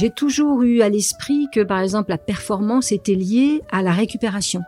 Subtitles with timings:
[0.00, 4.62] J'ai toujours eu à l'esprit que, par exemple, la performance était liée à la récupération.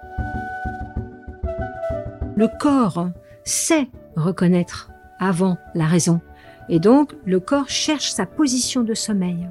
[2.37, 3.09] Le corps
[3.43, 6.21] sait reconnaître avant la raison.
[6.69, 9.49] Et donc, le corps cherche sa position de sommeil.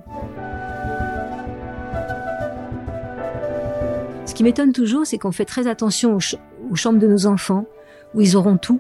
[4.28, 7.66] Ce qui m'étonne toujours, c'est qu'on fait très attention aux, chambres de nos enfants,
[8.14, 8.80] où ils auront tout.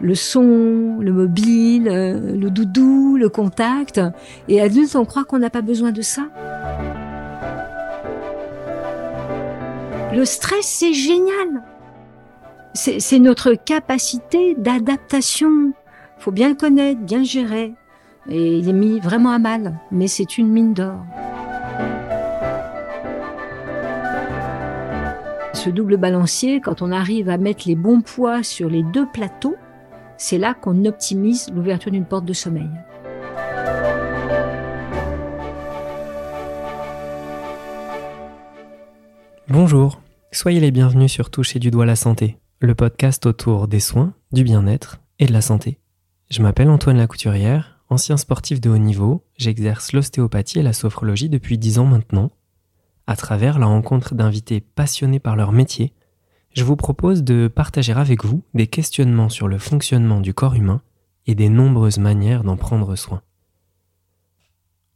[0.00, 4.00] Le son, le mobile, euh, le doudou, le contact.
[4.48, 6.22] Et adultes, on croit qu'on n'a pas besoin de ça.
[10.14, 11.62] Le stress, c'est génial.
[12.72, 15.72] C'est notre capacité d'adaptation.
[16.18, 17.74] Faut bien le connaître, bien le gérer.
[18.28, 21.04] Et il est mis vraiment à mal, mais c'est une mine d'or.
[25.52, 29.56] Ce double balancier, quand on arrive à mettre les bons poids sur les deux plateaux,
[30.20, 32.68] c'est là qu'on optimise l'ouverture d'une porte de sommeil.
[39.48, 44.12] Bonjour, soyez les bienvenus sur Toucher du doigt la santé le podcast autour des soins,
[44.32, 45.78] du bien-être et de la santé.
[46.28, 51.56] Je m'appelle Antoine Lacouturière, ancien sportif de haut niveau, j'exerce l'ostéopathie et la sophrologie depuis
[51.56, 52.30] dix ans maintenant.
[53.06, 55.94] À travers la rencontre d'invités passionnés par leur métier,
[56.52, 60.82] je vous propose de partager avec vous des questionnements sur le fonctionnement du corps humain
[61.26, 63.22] et des nombreuses manières d'en prendre soin.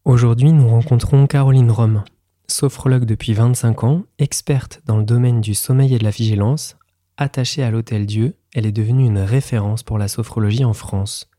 [0.05, 2.05] Aujourd'hui, nous rencontrons Caroline Rome,
[2.47, 6.77] sophrologue depuis 25 ans, experte dans le domaine du sommeil et de la vigilance,
[7.17, 11.31] Attachée à l'Hôtel Dieu, elle est devenue une référence pour la sophrologie en France.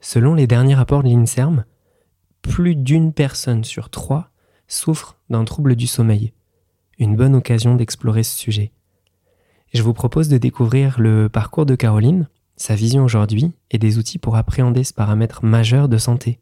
[0.00, 1.64] Selon les derniers rapports de l'INSERM,
[2.42, 4.30] plus d'une personne sur trois
[4.68, 6.34] souffre d'un trouble du sommeil.
[6.98, 8.72] Une bonne occasion d'explorer ce sujet.
[9.74, 14.20] Je vous propose de découvrir le parcours de Caroline, sa vision aujourd'hui et des outils
[14.20, 16.38] pour appréhender ce paramètre majeur de santé.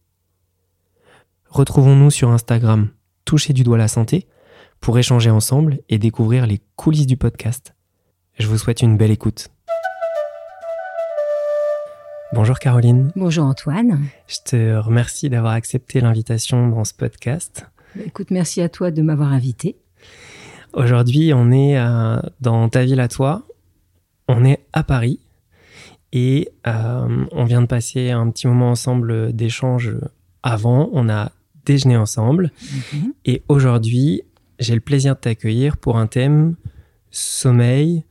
[1.48, 2.90] Retrouvons-nous sur Instagram,
[3.24, 4.28] toucher du doigt la santé,
[4.80, 7.74] pour échanger ensemble et découvrir les coulisses du podcast.
[8.38, 9.48] Je vous souhaite une belle écoute.
[12.34, 13.12] Bonjour Caroline.
[13.16, 14.04] Bonjour Antoine.
[14.26, 17.66] Je te remercie d'avoir accepté l'invitation dans ce podcast.
[18.04, 19.76] Écoute, merci à toi de m'avoir invité.
[20.72, 23.46] Aujourd'hui, on est euh, dans ta ville à toi.
[24.28, 25.20] On est à Paris
[26.12, 29.94] et euh, on vient de passer un petit moment ensemble d'échange
[30.42, 30.88] avant.
[30.92, 31.32] On a
[31.64, 32.50] déjeuné ensemble
[32.92, 33.12] mhm.
[33.24, 34.22] et aujourd'hui,
[34.58, 36.56] j'ai le plaisir de t'accueillir pour un thème
[37.10, 38.04] sommeil,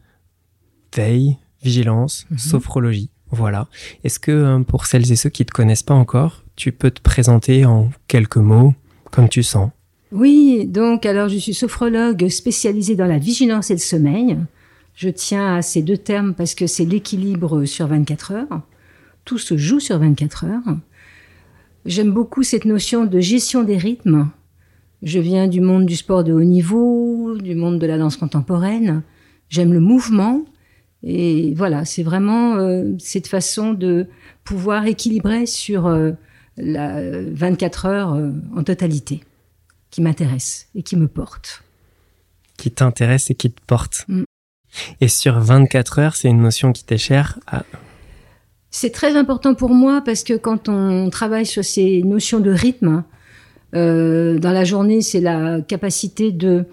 [0.96, 2.38] veille, vigilance, mhm.
[2.38, 3.10] sophrologie.
[3.32, 3.68] Voilà.
[4.04, 6.92] Est-ce que euh, pour celles et ceux qui ne te connaissent pas encore, tu peux
[6.92, 8.76] te présenter en quelques mots,
[9.10, 9.72] comme tu sens?
[10.12, 14.38] Oui, donc alors je suis sophrologue spécialisée dans la vigilance et le sommeil.
[14.94, 18.62] Je tiens à ces deux termes parce que c'est l'équilibre sur 24 heures.
[19.24, 20.78] Tout se joue sur 24 heures.
[21.86, 24.28] J'aime beaucoup cette notion de gestion des rythmes.
[25.02, 29.04] Je viens du monde du sport de haut niveau, du monde de la danse contemporaine.
[29.50, 30.44] J'aime le mouvement
[31.04, 34.08] et voilà, c'est vraiment euh, cette façon de
[34.44, 36.12] pouvoir équilibrer sur euh,
[36.58, 37.02] la
[37.32, 39.22] 24 heures euh, en totalité
[39.92, 41.64] qui m'intéresse et qui me porte.
[42.58, 44.06] Qui t'intéresse et qui te porte.
[44.08, 44.24] Mm.
[45.02, 47.40] Et sur 24 heures, c'est une notion qui t'est chère
[48.70, 53.04] C'est très important pour moi parce que quand on travaille sur ces notions de rythme,
[53.74, 56.66] dans la journée, c'est la capacité de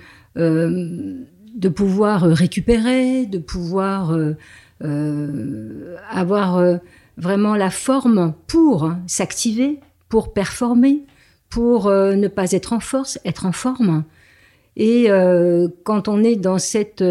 [1.59, 4.37] de pouvoir euh, récupérer, de pouvoir euh,
[4.85, 6.62] euh, avoir
[7.17, 11.05] vraiment la forme pour s'activer, pour performer,
[11.48, 14.04] pour ne pas être en force, être en forme.
[14.76, 15.09] Et
[15.84, 17.04] quand on est dans cette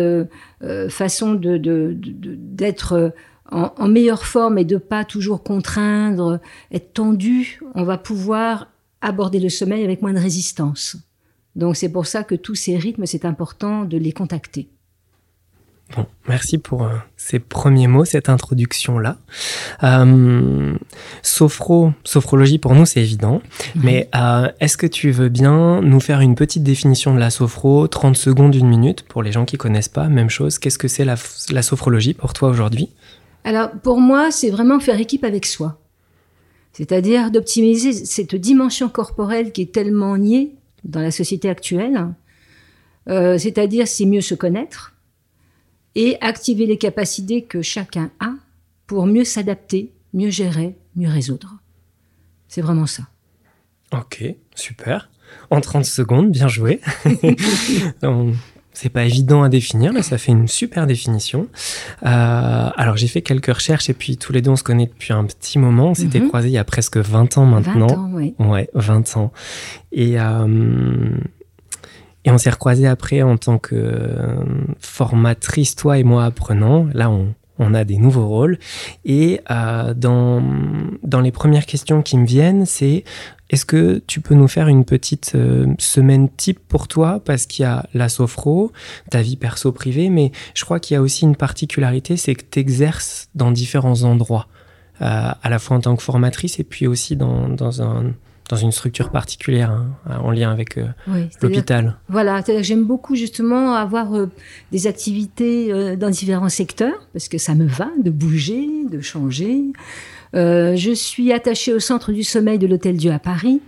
[0.89, 3.13] façon de, d'être
[3.51, 6.39] en, en, meilleure forme et de pas toujours contraindre,
[6.71, 8.67] être tendu, on va pouvoir
[9.01, 10.97] aborder le sommeil avec moins de résistance.
[11.55, 14.69] Donc c'est pour ça que tous ces rythmes, c'est important de les contacter.
[15.95, 19.17] Bon, merci pour euh, ces premiers mots, cette introduction-là.
[19.83, 20.75] Euh,
[21.21, 23.41] sophro, sophrologie pour nous, c'est évident.
[23.75, 23.81] Mhm.
[23.83, 27.87] Mais euh, est-ce que tu veux bien nous faire une petite définition de la sophro,
[27.87, 30.59] 30 secondes, une minute, pour les gens qui connaissent pas, même chose.
[30.59, 31.15] Qu'est-ce que c'est la,
[31.51, 32.89] la sophrologie pour toi aujourd'hui?
[33.45, 35.79] Alors, pour moi, c'est vraiment faire équipe avec soi.
[36.73, 40.53] C'est-à-dire d'optimiser cette dimension corporelle qui est tellement niée
[40.83, 42.07] dans la société actuelle.
[43.07, 44.96] Euh, c'est-à-dire, c'est mieux se connaître
[45.97, 48.31] et activer les capacités que chacun a
[48.85, 51.57] pour mieux s'adapter, mieux gérer, mieux résoudre.
[52.47, 53.03] C'est vraiment ça.
[53.91, 54.23] Ok,
[54.55, 55.09] super.
[55.49, 56.81] En 30 secondes, bien joué.
[58.73, 61.47] c'est pas évident à définir, mais ça fait une super définition.
[62.05, 65.13] Euh, alors j'ai fait quelques recherches et puis tous les deux on se connaît depuis
[65.13, 65.89] un petit moment.
[65.89, 66.27] On s'était mhm.
[66.27, 67.87] croisés il y a presque 20 ans maintenant.
[67.87, 68.35] 20 ans, oui.
[68.37, 69.31] Ouais, 20 ans.
[69.91, 71.17] Et, euh,
[72.27, 73.89] et on s'est recroisés après en tant que
[74.79, 76.87] formatrice, toi et moi apprenant.
[76.93, 78.59] Là on, on a des nouveaux rôles.
[79.05, 80.43] Et euh, dans,
[81.03, 83.05] dans les premières questions qui me viennent, c'est
[83.49, 87.21] est-ce que tu peux nous faire une petite euh, semaine type pour toi?
[87.23, 88.73] Parce qu'il y a la sophro,
[89.09, 92.59] ta vie perso-privée, mais je crois qu'il y a aussi une particularité, c'est que tu
[92.59, 94.47] exerces dans différents endroits,
[95.01, 98.11] euh, à la fois en tant que formatrice et puis aussi dans, dans un
[98.49, 100.87] dans une structure particulière hein, en lien avec euh,
[101.41, 101.97] l'hôpital.
[102.09, 104.29] Voilà, j'aime beaucoup justement avoir euh,
[104.71, 109.63] des activités euh, dans différents secteurs parce que ça me va de bouger, de changer.
[110.33, 113.61] je suis attachée au centre du sommeil de l'Hôtel Dieu à Paris,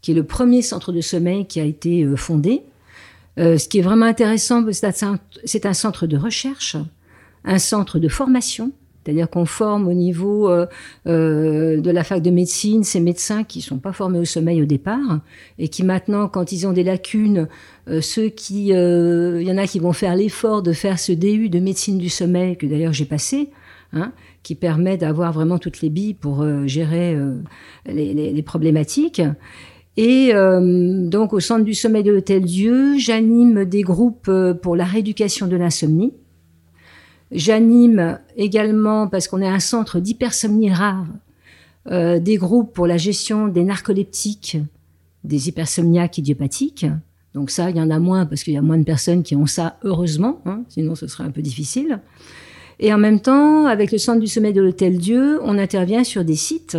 [0.00, 2.62] qui est le premier centre de sommeil qui a été fondé.
[3.36, 6.76] ce qui est vraiment intéressant, c'est un centre de recherche,
[7.44, 8.72] un centre de formation
[9.04, 10.66] c'est-à-dire qu'on forme au niveau euh,
[11.06, 14.64] euh, de la fac de médecine ces médecins qui sont pas formés au sommeil au
[14.64, 15.20] départ
[15.58, 17.48] et qui maintenant, quand ils ont des lacunes,
[17.88, 21.48] euh, ceux qui, il y en a qui vont faire l'effort de faire ce DU
[21.48, 23.50] de médecine du sommeil que d'ailleurs j'ai passé,
[23.92, 24.12] hein,
[24.42, 27.16] qui permet d'avoir vraiment toutes les billes pour gérer
[27.86, 29.22] les, les, les, problématiques.
[29.96, 34.30] Et donc au centre du sommeil de l'Hôtel Dieu, j'anime des groupes
[34.62, 36.14] pour la rééducation de l'insomnie
[37.30, 41.06] J'anime également, parce qu'on est un centre d'hypersomnie rare,
[41.90, 44.58] euh, des groupes pour la gestion des narcoleptiques,
[45.24, 46.86] des hypersomniaques idiopathiques.
[47.34, 49.34] Donc ça, il y en a moins parce qu'il y a moins de personnes qui
[49.34, 52.00] ont ça, heureusement, hein, sinon ce serait un peu difficile.
[52.78, 56.24] Et en même temps, avec le centre du sommeil de l'Hôtel Dieu, on intervient sur
[56.24, 56.76] des sites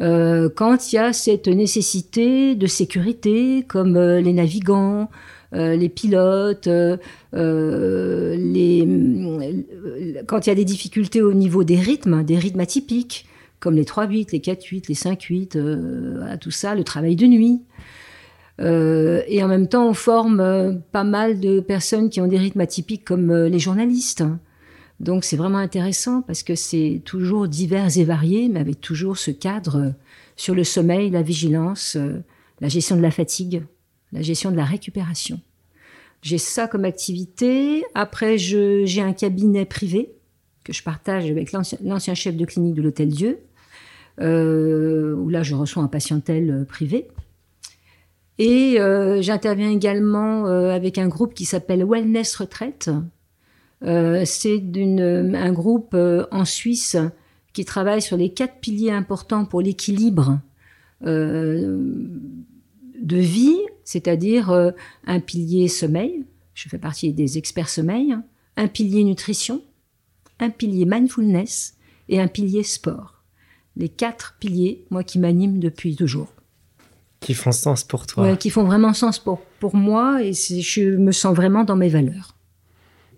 [0.00, 5.08] euh, quand il y a cette nécessité de sécurité, comme euh, les navigants,
[5.54, 6.96] euh, les pilotes, euh,
[7.34, 8.36] euh,
[10.26, 13.26] quand il y a des difficultés au niveau des rythmes, des rythmes atypiques,
[13.60, 17.62] comme les 3-8, les 4-8, les 5-8, tout ça, le travail de nuit.
[18.58, 23.04] et en même temps, on forme pas mal de personnes qui ont des rythmes atypiques
[23.04, 24.24] comme les journalistes.
[25.00, 29.30] Donc c'est vraiment intéressant parce que c'est toujours divers et varié, mais avec toujours ce
[29.30, 29.94] cadre
[30.36, 31.96] sur le sommeil, la vigilance,
[32.60, 33.62] la gestion de la fatigue
[34.14, 35.40] la gestion de la récupération.
[36.22, 37.84] J'ai ça comme activité.
[37.94, 40.14] Après, j'ai un cabinet privé
[40.64, 43.40] que je partage avec l'ancien chef de clinique de l'Hôtel Dieu,
[44.20, 47.08] euh, où là, je reçois un patientel euh, privé.
[48.38, 52.90] Et euh, j'interviens également avec un groupe qui s'appelle Wellness Retraite.
[53.82, 55.94] C'est un groupe
[56.30, 56.96] en Suisse
[57.52, 60.40] qui travaille sur les quatre piliers importants pour l'équilibre
[63.04, 64.72] de vie, c'est-à-dire euh,
[65.06, 66.24] un pilier sommeil,
[66.54, 68.16] je fais partie des experts sommeil,
[68.56, 69.62] un pilier nutrition,
[70.40, 71.76] un pilier mindfulness
[72.08, 73.22] et un pilier sport.
[73.76, 76.32] Les quatre piliers, moi, qui m'animent depuis toujours.
[77.20, 78.24] Qui font sens pour toi.
[78.24, 81.88] Ouais, qui font vraiment sens pour, pour moi et je me sens vraiment dans mes
[81.88, 82.36] valeurs.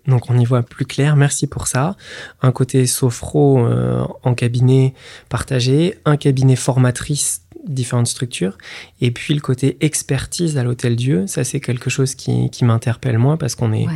[0.07, 1.97] Donc on y voit plus clair, merci pour ça.
[2.41, 4.93] Un côté sophro euh, en cabinet
[5.27, 8.57] partagé, un cabinet formatrice différentes structures.
[9.01, 13.17] Et puis le côté expertise à l'Hôtel Dieu, ça c'est quelque chose qui, qui m'interpelle
[13.17, 13.87] moi parce qu'on est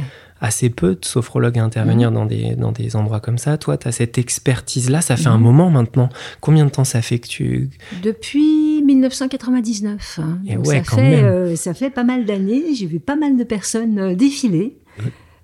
[0.41, 2.15] assez peu de sophrologues à intervenir mhm.
[2.15, 3.57] dans, des, dans des endroits comme ça.
[3.57, 5.43] Toi, tu as cette expertise-là, ça fait un mhm.
[5.43, 6.09] moment maintenant.
[6.41, 7.69] Combien de temps ça fait que tu...
[8.01, 10.19] Depuis 1999.
[10.19, 10.39] Hein.
[10.47, 13.43] Et ouais, ça, fait, euh, ça fait pas mal d'années, j'ai vu pas mal de
[13.43, 14.75] personnes euh, défiler.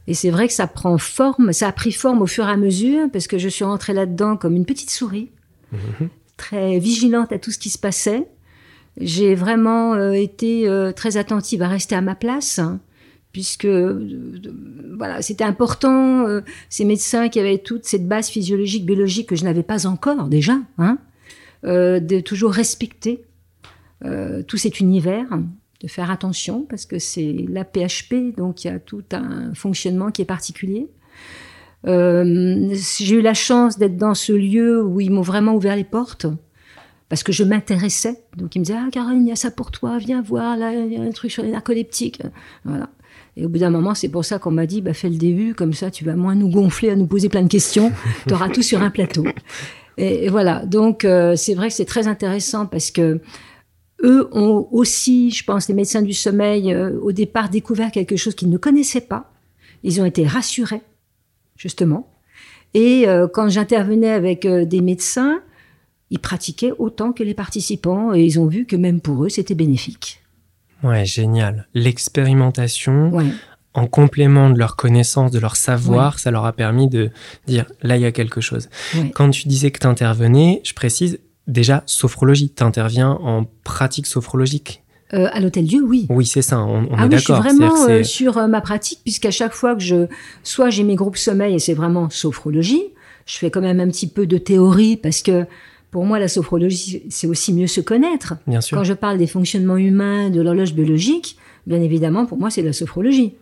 [0.08, 2.58] Et c'est vrai que ça prend forme, ça a pris forme au fur et à
[2.58, 5.30] mesure, parce que je suis rentrée là-dedans comme une petite souris.
[5.72, 8.28] Mhm très vigilante à tout ce qui se passait.
[9.00, 12.80] J'ai vraiment euh, été euh, très attentive à rester à ma place, hein,
[13.32, 14.42] puisque euh,
[14.98, 16.26] voilà, c'était important.
[16.70, 20.58] ces médecins qui avaient toute cette base physiologique, biologique que je n'avais pas encore déjà,
[20.78, 20.98] hein,
[21.64, 23.24] de toujours respecter
[24.48, 25.28] tout cet univers,
[25.82, 30.10] de faire attention parce que c'est la PHP, donc il y a tout un fonctionnement
[30.10, 30.88] qui est particulier.
[31.88, 35.84] Euh, j'ai eu la chance d'être dans ce lieu où ils m'ont vraiment ouvert les
[35.84, 36.28] portes
[37.10, 38.22] parce que je m'intéressais.
[38.36, 40.74] Donc ils me disaient ah Caroline, il y a ça pour toi, viens voir là,
[40.74, 42.22] il y a un truc sur les narcoleptiques.
[42.66, 42.90] Voilà.
[43.38, 45.54] Et au bout d'un moment, c'est pour ça qu'on m'a dit bah fais le début,
[45.54, 47.92] comme ça tu vas moins nous gonfler à nous poser plein de questions,
[48.28, 49.26] tu auras tout sur un plateau.
[49.98, 50.66] Et, voilà.
[50.66, 53.22] Donc euh, c'est vrai que c'est très intéressant parce que
[54.04, 58.36] eux ont aussi, je pense, les médecins du sommeil, euh, au départ découvert quelque chose
[58.36, 59.32] qu'ils ne connaissaient pas.
[59.84, 60.82] Ils ont été rassurés
[61.58, 62.10] justement.
[62.74, 65.42] Et euh, quand j'intervenais avec euh, des médecins,
[66.10, 69.56] ils pratiquaient autant que les participants et ils ont vu que même pour eux, c'était
[69.56, 70.22] bénéfique.
[70.84, 71.68] Ouais, génial.
[71.74, 73.12] L'expérimentation
[73.74, 77.12] en complément de leur connaissance, de leur savoir, ça leur a permis de
[77.46, 78.70] dire là, il y a quelque chose.
[79.14, 84.84] Quand tu disais que tu intervenais, je précise, déjà, sophrologie, tu interviens en pratique sophrologique.
[85.14, 86.06] Euh, à l'Hôtel Dieu, oui.
[86.10, 87.18] Oui, c'est ça, on, ah est oui, d'accord.
[87.18, 90.08] Je suis vraiment euh, sur euh, ma pratique, puisqu'à chaque fois que je.
[90.44, 92.84] Soit j'ai mes groupes sommeil et c'est vraiment sophrologie,
[93.26, 95.46] je fais quand même un petit peu de théorie, parce que
[95.92, 98.36] pour moi, la sophrologie, c'est aussi mieux se connaître.
[98.48, 98.78] Bien sûr.
[98.78, 102.68] Quand je parle des fonctionnements humains, de l'horloge biologique, bien évidemment, pour moi, c'est de
[102.68, 103.34] la sophrologie.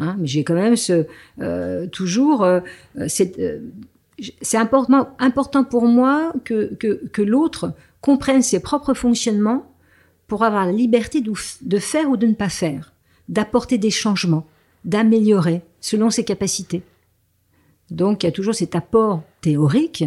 [0.00, 1.06] Hein, mais j'ai quand même ce,
[1.86, 2.44] toujours.
[3.06, 9.66] c'est important, important pour moi que, que, que l'autre comprenne ses propres fonctionnements
[10.26, 12.92] pour avoir la liberté de faire ou de ne pas faire,
[13.28, 14.46] d'apporter des changements,
[14.84, 16.82] d'améliorer selon ses capacités.
[17.90, 20.04] Donc il y a toujours cet apport théorique.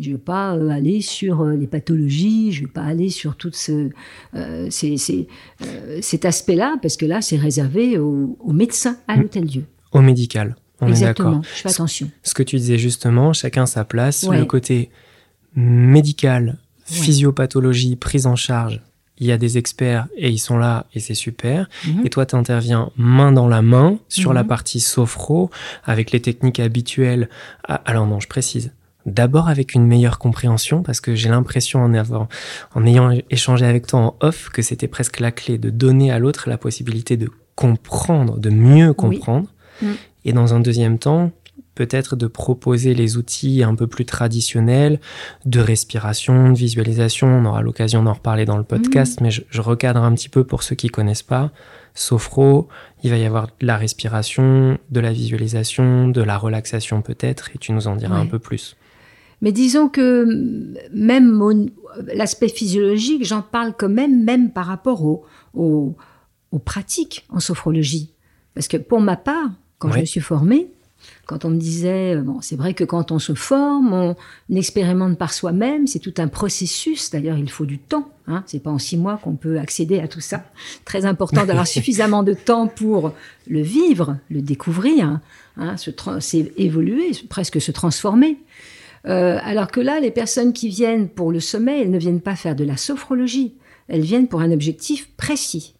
[0.00, 3.08] Je ne vais pas euh, aller sur euh, les pathologies, je ne vais pas aller
[3.08, 3.90] sur tout ce,
[4.34, 9.20] euh, cet aspect-là, parce que là, c'est réservé aux, médecins à mm.
[9.20, 9.64] l'Hôtel Dieu.
[9.92, 11.44] Au médical, on Exactement, est d'accord.
[11.44, 12.10] je fais attention.
[12.22, 14.90] Ce que tu disais justement, chacun sa place, le côté
[15.56, 18.80] médical, physiopathologie, prise en charge,
[19.20, 21.68] il y a des experts et ils sont là et c'est super.
[21.86, 22.06] Mhm.
[22.06, 24.48] Et toi, tu interviens main dans la main sur la mhm.
[24.48, 25.50] partie sophro
[25.84, 27.28] avec les techniques habituelles.
[27.68, 28.72] Ah, alors non, je précise.
[29.06, 34.16] D'abord avec une meilleure compréhension parce que j'ai l'impression en, ayant échangé avec toi en
[34.20, 38.50] off que c'était presque la clé de donner à l'autre la possibilité de comprendre, de
[38.50, 39.48] mieux comprendre.
[39.82, 39.86] Mm.
[40.26, 41.30] Et dans un deuxième temps,
[41.74, 45.00] peut-être de proposer les outils un peu plus traditionnels
[45.44, 47.28] de respiration, de visualisation.
[47.28, 49.24] On aura l'occasion d'en reparler dans le podcast, mmh.
[49.24, 51.52] mais je, recadre un petit peu pour ceux qui connaissent pas.
[51.94, 52.68] Sophro,
[53.02, 57.58] il va y avoir de la respiration, de la visualisation, de la relaxation peut-être, et
[57.58, 58.76] tu nous en diras un peu plus.
[59.42, 60.26] Mais disons que
[60.92, 61.70] même
[62.14, 65.02] l'aspect physiologique, j'en parle quand même, même par rapport
[65.54, 65.96] aux,
[66.64, 68.12] pratiques en sophrologie.
[68.54, 70.70] Parce que pour ma part, quand je me suis formée,
[71.26, 74.16] quand on me disait, euh, bon, c'est vrai que quand on se forme, on
[74.54, 77.10] expérimente par soi-même, c'est tout un processus.
[77.10, 78.08] D'ailleurs, il faut du temps.
[78.26, 78.42] Hein.
[78.46, 80.44] C'est pas en six mois qu'on peut accéder à tout ça.
[80.84, 83.12] Très important d'avoir suffisamment de temps pour
[83.46, 85.20] le vivre, le découvrir,
[85.56, 85.90] hein, se
[86.60, 88.38] évoluer, presque se transformer.
[89.06, 92.36] Euh, alors que là, les personnes qui viennent pour le sommeil, elles ne viennent pas
[92.36, 93.54] faire de la sophrologie.
[93.88, 95.74] Elles viennent pour un objectif précis.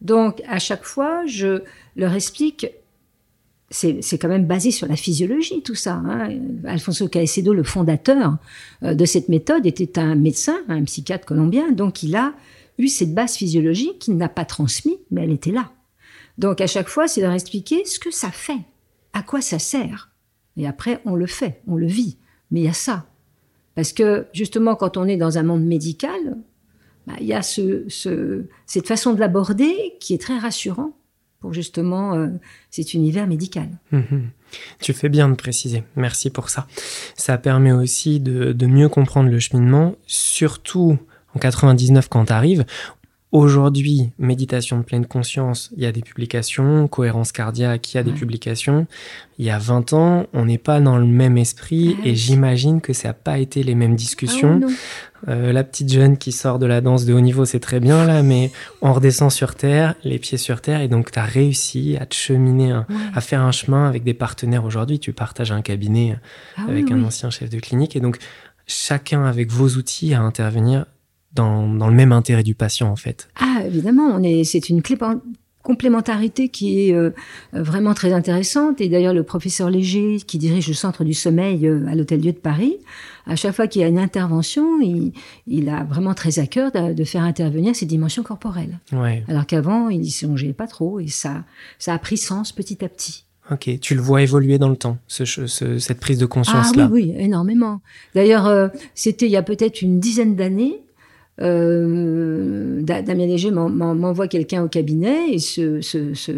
[0.00, 1.62] Donc, à chaque fois, je
[1.96, 2.66] leur explique
[3.72, 5.94] c'est quand même basé sur la physiologie, tout ça.
[5.94, 6.28] Hein.
[6.64, 8.36] Alfonso Caicedo, le fondateur
[8.82, 12.34] euh, de cette méthode, était un médecin, un psychiatre colombien, donc il a
[12.78, 15.72] eu cette base physiologique qu'il n'a pas transmise, mais elle était là.
[16.38, 18.60] Donc à chaque fois, c'est leur expliquer ce que ça fait,
[19.12, 20.10] à quoi ça sert.
[20.56, 22.18] Et après, on le fait, on le vit.
[22.50, 23.06] Mais il y a ça.
[23.74, 26.36] Parce que justement, quand on est dans un monde médical,
[27.06, 30.92] bah, il y a cette façon de l'aborder qui est très rassurant
[31.42, 32.28] pour justement euh,
[32.70, 33.68] cet univers médical.
[33.90, 34.30] Mhm.
[34.80, 36.66] Tu fais bien de préciser, merci pour ça.
[37.16, 40.98] Ça permet aussi de, de mieux comprendre le cheminement, surtout
[41.34, 42.64] en 99 quand tu arrives,
[43.32, 48.02] Aujourd'hui, méditation de pleine conscience, il y a des publications, cohérence cardiaque, il y a
[48.02, 48.86] des publications.
[49.38, 52.92] Il y a 20 ans, on n'est pas dans le même esprit et j'imagine que
[52.92, 54.60] ça n'a pas été les mêmes discussions.
[54.62, 57.80] Ah euh, la petite jeune qui sort de la danse de haut niveau, c'est très
[57.80, 58.50] bien là, mais
[58.82, 62.14] on redescend sur terre, les pieds sur terre, et donc tu as réussi à te
[62.14, 62.82] cheminer,
[63.14, 64.64] à faire un chemin avec des partenaires.
[64.64, 66.18] Aujourd'hui, tu partages un cabinet
[66.58, 68.18] ah avec un ancien chef de clinique, et donc
[68.66, 70.84] chacun avec vos outils à intervenir
[71.34, 73.28] dans, dans, le même intérêt du patient, en fait.
[73.36, 74.82] Ah, évidemment, on est, c'est une
[75.62, 77.10] complémentarité qui est euh,
[77.52, 78.80] vraiment très intéressante.
[78.80, 82.32] Et d'ailleurs, le professeur Léger, qui dirige le centre du sommeil euh, à l'Hôtel Dieu
[82.32, 82.76] de Paris,
[83.26, 85.12] à chaque fois qu'il y a une intervention, il,
[85.46, 88.78] il a vraiment très à cœur de, faire intervenir ces dimensions corporelles.
[88.92, 89.24] Ouais.
[89.28, 91.44] Alors qu'avant, il n'y songeait pas trop et ça,
[91.78, 93.24] ça a pris sens petit à petit.
[93.50, 96.84] Ok, tu le vois évoluer dans le temps, ce, cette prise de conscience-là?
[96.86, 97.80] Ah oui, oui, énormément.
[98.14, 100.80] D'ailleurs, euh, c'était il y a peut-être une dizaine d'années,
[101.40, 105.80] euh, Damien Léger m'envoie quelqu'un au cabinet et ce,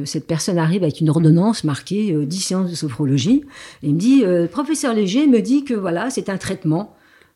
[0.05, 3.43] cette personne arrive avec une ordonnance marquée euh, 10 séances de sophrologie
[3.83, 6.95] et il me dit euh, professeur Léger me dit que voilà c'est un traitement.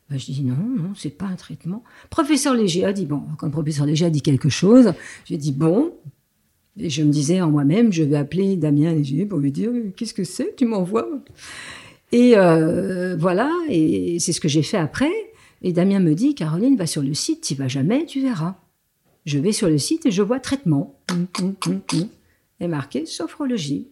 [0.09, 1.83] Ben, je dis non non c'est pas un traitement.
[2.09, 4.93] Professeur Léger a dit bon quand professeur Léger a dit quelque chose
[5.25, 5.91] j'ai dit bon
[6.79, 10.13] et je me disais en moi-même je vais appeler Damien Léger pour lui dire qu'est-ce
[10.13, 10.55] que c'est?
[10.55, 11.09] Tu m'envoies?
[12.13, 15.11] Et euh, voilà et c'est ce que j'ai fait après
[15.61, 18.55] et Damien me dit, Caroline, va sur le site, tu vas jamais, tu verras.
[19.25, 20.95] Je vais sur le site et je vois traitement.
[21.11, 22.07] Hum, hum, hum,
[22.61, 23.87] et marqué sophrologie.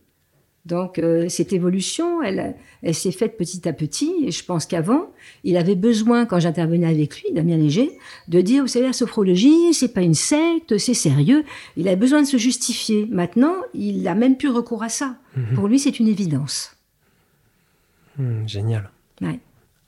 [0.66, 4.14] Donc euh, cette évolution, elle, elle s'est faite petit à petit.
[4.26, 5.12] Et je pense qu'avant,
[5.44, 7.98] il avait besoin, quand j'intervenais avec lui, Damien Léger,
[8.28, 11.46] de dire, vous savez, la sophrologie, c'est pas une secte, c'est sérieux.
[11.78, 13.08] Il avait besoin de se justifier.
[13.10, 15.16] Maintenant, il a même plus recours à ça.
[15.38, 15.56] Mhm.
[15.56, 16.76] Pour lui, c'est une évidence.
[18.18, 18.90] Hmm, génial.
[19.22, 19.40] Ouais.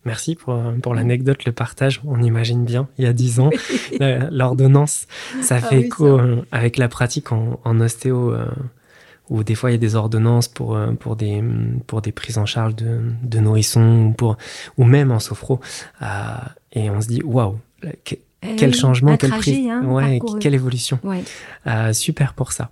[0.06, 2.01] Merci pour, pour l'anecdote, le partage.
[2.06, 3.50] On imagine bien, il y a dix ans,
[4.00, 5.08] la- l'ordonnance,
[5.41, 6.24] ça Ah fait oui, écho ça.
[6.24, 8.46] euh, avec la pratique en, en ostéo, euh,
[9.29, 11.44] où des fois il y a des ordonnances pour, euh, pour, des,
[11.86, 14.38] pour des prises en charge de, de nourrissons, ou, pour,
[14.77, 15.60] ou même en sophro.
[16.01, 16.06] Euh,
[16.72, 17.60] et on se dit, waouh,
[18.41, 20.98] Eh quel changement, trajet, prise, hein, ouais, quelle évolution.
[21.03, 21.24] Ouais.
[21.67, 22.69] Euh, super pour ça.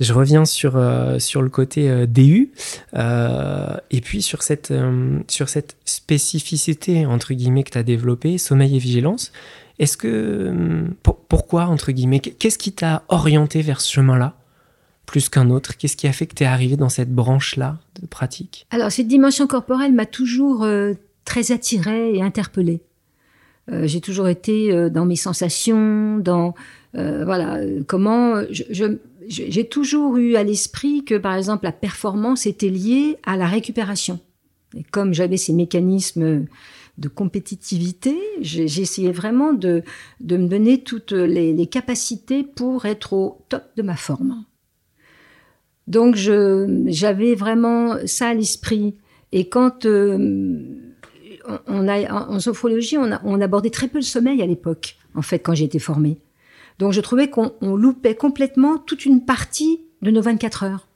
[0.00, 2.52] Je reviens sur, euh, sur le côté euh, DU
[2.94, 8.38] euh, et puis sur cette, euh, sur cette spécificité entre guillemets que tu as développée,
[8.38, 9.32] sommeil et vigilance.
[9.78, 10.84] Est-ce que.
[11.02, 14.36] pour- pourquoi, entre guillemets Qu'est-ce qui t'a orienté vers ce chemin-là
[15.06, 15.76] plus qu'un autre?
[15.76, 18.66] Qu'est-ce qui a fait que tu es arrivé dans cette branche-là de pratique?
[18.70, 22.82] Alors, cette dimension corporelle m'a toujours euh, très attirée et interpellée.
[23.70, 26.54] Euh, j'ai toujours été euh, dans mes sensations, dans
[26.96, 28.42] euh, voilà euh, comment
[29.28, 34.18] j'ai toujours eu à l'esprit que par exemple la performance était liée à la récupération.
[34.76, 36.46] Et comme j'avais ces mécanismes
[36.98, 39.82] de compétitivité, essayé vraiment de,
[40.20, 44.44] de me donner toutes les, les capacités pour être au top de ma forme.
[45.86, 48.94] Donc j'avais vraiment ça à l'esprit.
[49.32, 50.89] Et quand euh,
[51.66, 55.54] on, a en, sophrologie, on, abordait très peu le sommeil à l'époque, en fait, quand
[55.54, 56.18] j'ai été formée.
[56.78, 60.88] Donc je trouvais qu'on on loupait complètement toute une partie de nos 24 heures.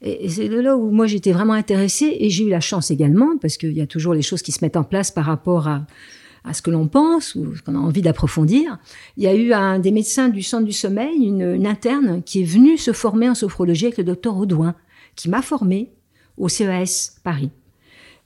[0.00, 3.36] Et, et c'est là où moi j'étais vraiment intéressée et j'ai eu la chance également,
[3.38, 5.86] parce qu'il y a toujours les choses qui se mettent en place par rapport à,
[6.44, 8.78] à ce que l'on pense ou ce qu'on a envie d'approfondir.
[9.16, 12.42] Il y a eu un des médecins du centre du sommeil, une, une interne, qui
[12.42, 14.74] est venue se former en sophrologie avec le docteur Audouin,
[15.14, 15.92] qui m'a formée
[16.36, 17.50] au CES Paris.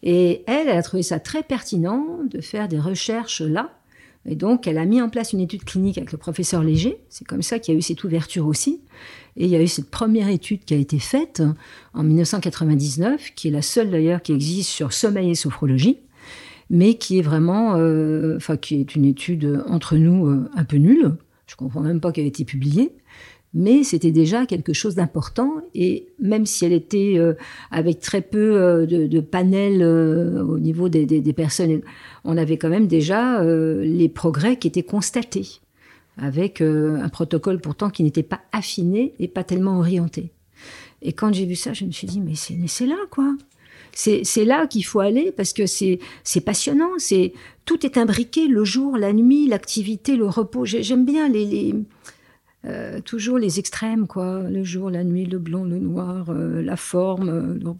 [0.02, 3.72] Et elle, elle a trouvé ça très pertinent de faire des recherches là.
[4.28, 6.98] Et donc, elle a mis en place une étude clinique avec le professeur Léger.
[7.08, 8.80] C'est comme ça qu'il y a eu cette ouverture aussi.
[9.36, 11.42] Et il y a eu cette première étude qui a été faite
[11.94, 15.98] en 1999, qui est la seule d'ailleurs qui existe sur sommeil et sophrologie,
[16.70, 20.78] mais qui est vraiment, euh, enfin, qui est une étude entre nous euh, un peu
[20.78, 21.14] nulle.
[21.46, 22.92] Je comprends même pas qu'elle ait été publiée
[23.58, 25.50] mais c'était déjà quelque chose d'important.
[25.74, 27.32] Et même si elle était euh,
[27.70, 31.80] avec très peu euh, de, de euh, au niveau des, personnes,
[32.24, 35.60] on avait quand même déjà les progrès qui étaient constatés,
[36.18, 40.32] avec un protocole pourtant qui n'était pas affiné et pas tellement orienté.
[41.00, 43.34] Et quand j'ai vu ça, je me suis dit, mais c'est, là, quoi.
[43.92, 46.90] C'est, là qu'il faut aller parce que c'est, c'est passionnant.
[46.98, 47.32] C'est,
[47.64, 50.64] tout est imbriqué, le jour, la nuit, l'activité, le repos.
[50.64, 51.74] J'aime bien les, les
[52.64, 54.42] euh, toujours les extrêmes, quoi.
[54.50, 57.28] Le jour, la nuit, le blanc, le noir, euh, la forme.
[57.28, 57.74] Euh,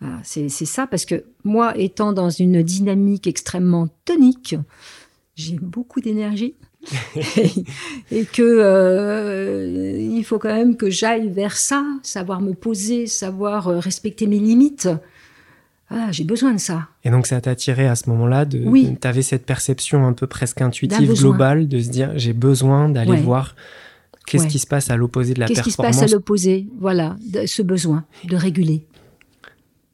[0.00, 4.56] voilà, c'est, ça, parce que moi, étant dans une dynamique extrêmement tonique,
[5.36, 6.54] j'ai beaucoup d'énergie.
[7.14, 7.64] et,
[8.10, 14.26] et, que il faut quand même que j'aille vers ça, savoir me poser, savoir respecter
[14.26, 14.88] mes limites.
[15.88, 16.88] Ah, j'ai besoin de ça.
[17.04, 18.96] Et donc ça t'a attiré à ce moment-là de, oui.
[19.00, 23.10] tu avais cette perception un peu presque intuitive, globale, de se dire j'ai besoin d'aller
[23.10, 23.20] ouais.
[23.20, 23.54] voir
[24.26, 24.48] Qu'est-ce ouais.
[24.48, 26.66] qui se passe à l'opposé de la Qu'est-ce performance Qu'est-ce qui se passe à l'opposé
[26.78, 28.86] Voilà, ce besoin de réguler.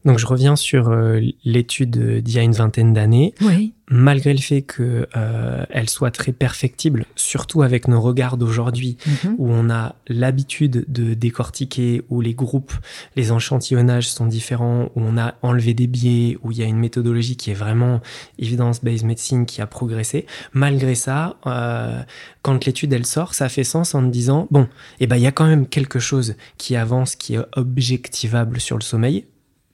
[0.09, 3.35] Donc je reviens sur euh, l'étude d'il y a une vingtaine d'années.
[3.43, 3.75] Oui.
[3.91, 9.11] Malgré le fait que euh, elle soit très perfectible, surtout avec nos regards d'aujourd'hui, mm
[9.11, 9.35] -hmm.
[9.37, 12.73] où on a l'habitude de décortiquer, où les groupes,
[13.17, 16.79] les enchantillonnages sont différents, où on a enlevé des biais, où il y a une
[16.79, 18.01] méthodologie qui est vraiment
[18.39, 20.25] evidence-based medicine qui a progressé.
[20.55, 22.01] Malgré ça, euh,
[22.41, 24.69] quand l'étude elle sort, ça fait sens en disant bon,
[25.01, 28.79] eh ben il y a quand même quelque chose qui avance, qui est objectivable sur
[28.79, 29.25] le sommeil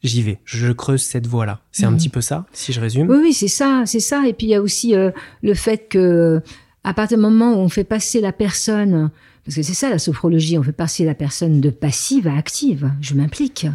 [0.05, 1.61] j'y vais, je creuse cette voie-là.
[1.73, 1.93] C'est mmh.
[1.93, 3.09] un petit peu ça, si je résume.
[3.11, 4.27] Oui, oui, c'est ça, c'est ça.
[4.29, 5.11] Et puis il y a aussi euh,
[5.43, 6.41] le fait que,
[6.85, 9.11] à partir du moment où on fait passer la personne,
[9.45, 12.93] parce que c'est ça la sophrologie, on fait passer la personne de passive à active.
[13.01, 13.67] Je m'implique,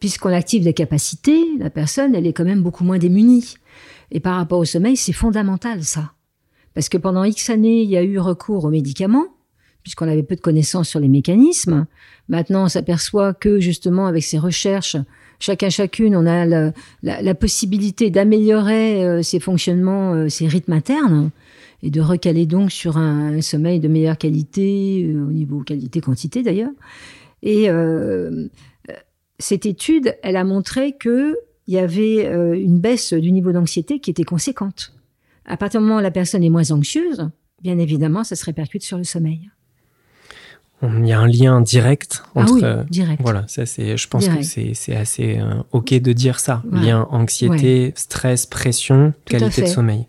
[0.00, 3.54] puisqu'on active des capacités, la personne, elle est quand même beaucoup moins démunie.
[4.10, 6.12] Et par rapport au sommeil, c'est fondamental ça,
[6.74, 9.26] parce que pendant X années, il y a eu recours aux médicaments
[9.84, 11.86] puisqu'on avait peu de connaissances sur les mécanismes.
[12.28, 14.96] Maintenant, on s'aperçoit que justement, avec ces recherches,
[15.38, 21.30] chacun chacune, on a la, possibilité d'améliorer euh, ses fonctionnements, euh, ses rythmes internes,
[21.82, 26.42] et de recaler donc sur un, un sommeil de meilleure qualité, euh, au niveau qualité-quantité
[26.42, 26.72] d'ailleurs.
[27.42, 27.68] Et
[29.38, 31.34] cette étude, elle a montré qu'il
[31.68, 32.24] y avait
[32.58, 34.94] une baisse du niveau d'anxiété qui était conséquente.
[35.44, 37.28] À partir du moment où la personne est moins anxieuse,
[37.60, 39.50] bien évidemment, ça se répercute sur le sommeil
[41.00, 42.52] il y a un lien direct Ah entre.
[42.54, 43.20] oui, direct.
[43.22, 44.48] Voilà, ça c'est, je pense que Direct.
[44.48, 46.62] c'est, c'est assez euh, ok de dire ça.
[46.72, 50.06] Lien anxiété, stress, pression, Tout qualité de sommeil.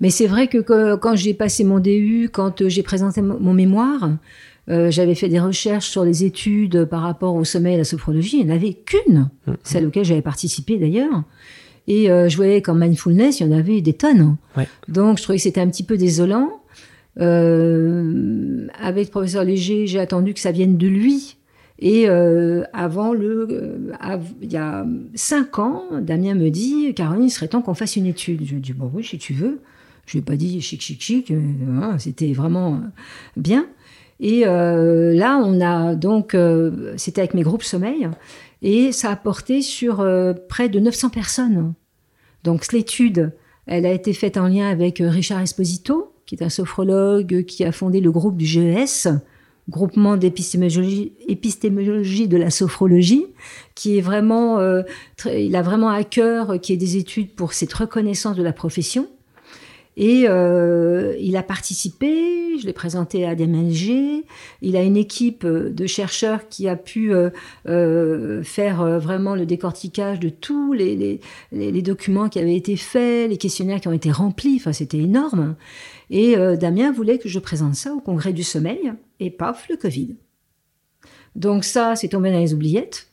[0.00, 3.54] Mais c'est vrai que, que- quand j'ai passé mon DU, quand euh, j'ai présenté mon
[3.54, 4.10] mémoire,
[4.68, 7.84] euh, j'avais fait des recherches sur les études par rapport au sommeil et à la
[7.84, 8.38] sophrologie.
[8.40, 9.56] Il n'y en avait qu'une, Mhm.
[9.62, 11.22] celle auquel j'avais participé d'ailleurs.
[11.86, 14.36] Et euh, je voyais qu'en mindfulness, il y en avait des tonnes.
[14.56, 14.66] Ouais.
[14.88, 16.50] Donc je trouvais que c'était un petit peu désolant.
[17.20, 18.33] Euh,
[18.80, 21.36] avec le professeur Léger, j'ai attendu que ça vienne de lui.
[21.80, 27.30] Et euh, avant le, euh, il y a cinq ans, Damien me dit, Caroline, il
[27.30, 28.44] serait temps qu'on fasse une étude.
[28.44, 29.60] Je lui dis, bon oui, si tu veux.
[30.06, 31.30] Je lui ai pas dit chic, chic, chic.
[31.30, 32.80] euh, voilà, C'était vraiment
[33.36, 33.66] bien.
[34.20, 38.08] Et euh, là, on a donc, euh, c'était avec mes groupes sommeil,
[38.62, 40.06] et ça a porté sur
[40.48, 41.74] près de 900 personnes.
[42.44, 43.32] Donc l'étude,
[43.66, 47.72] elle a été faite en lien avec Richard Esposito, qui est un sophrologue qui a
[47.72, 49.08] fondé le groupe du GES,
[49.68, 53.26] groupement d'épistémologie épistémologie de la sophrologie,
[53.74, 54.82] qui est vraiment, euh,
[55.26, 58.42] il a vraiment à cœur euh, qu'il y ait des études pour cette reconnaissance de
[58.42, 59.08] la profession.
[59.96, 64.24] Et euh, il a participé, je l'ai présenté à DMLG.
[64.60, 67.12] Il a une équipe de chercheurs qui a pu
[67.64, 71.20] faire vraiment le décortiquage de tous les-
[71.52, 74.56] les documents qui avaient été faits, les questionnaires qui ont été remplis.
[74.56, 75.54] Enfin, c'était énorme.
[76.10, 78.92] Et euh, Damien voulait que je présente ça au congrès du sommeil.
[79.20, 80.16] Et paf, le Covid.
[81.34, 83.08] Donc ça, c'est tombé dans les oubliettes.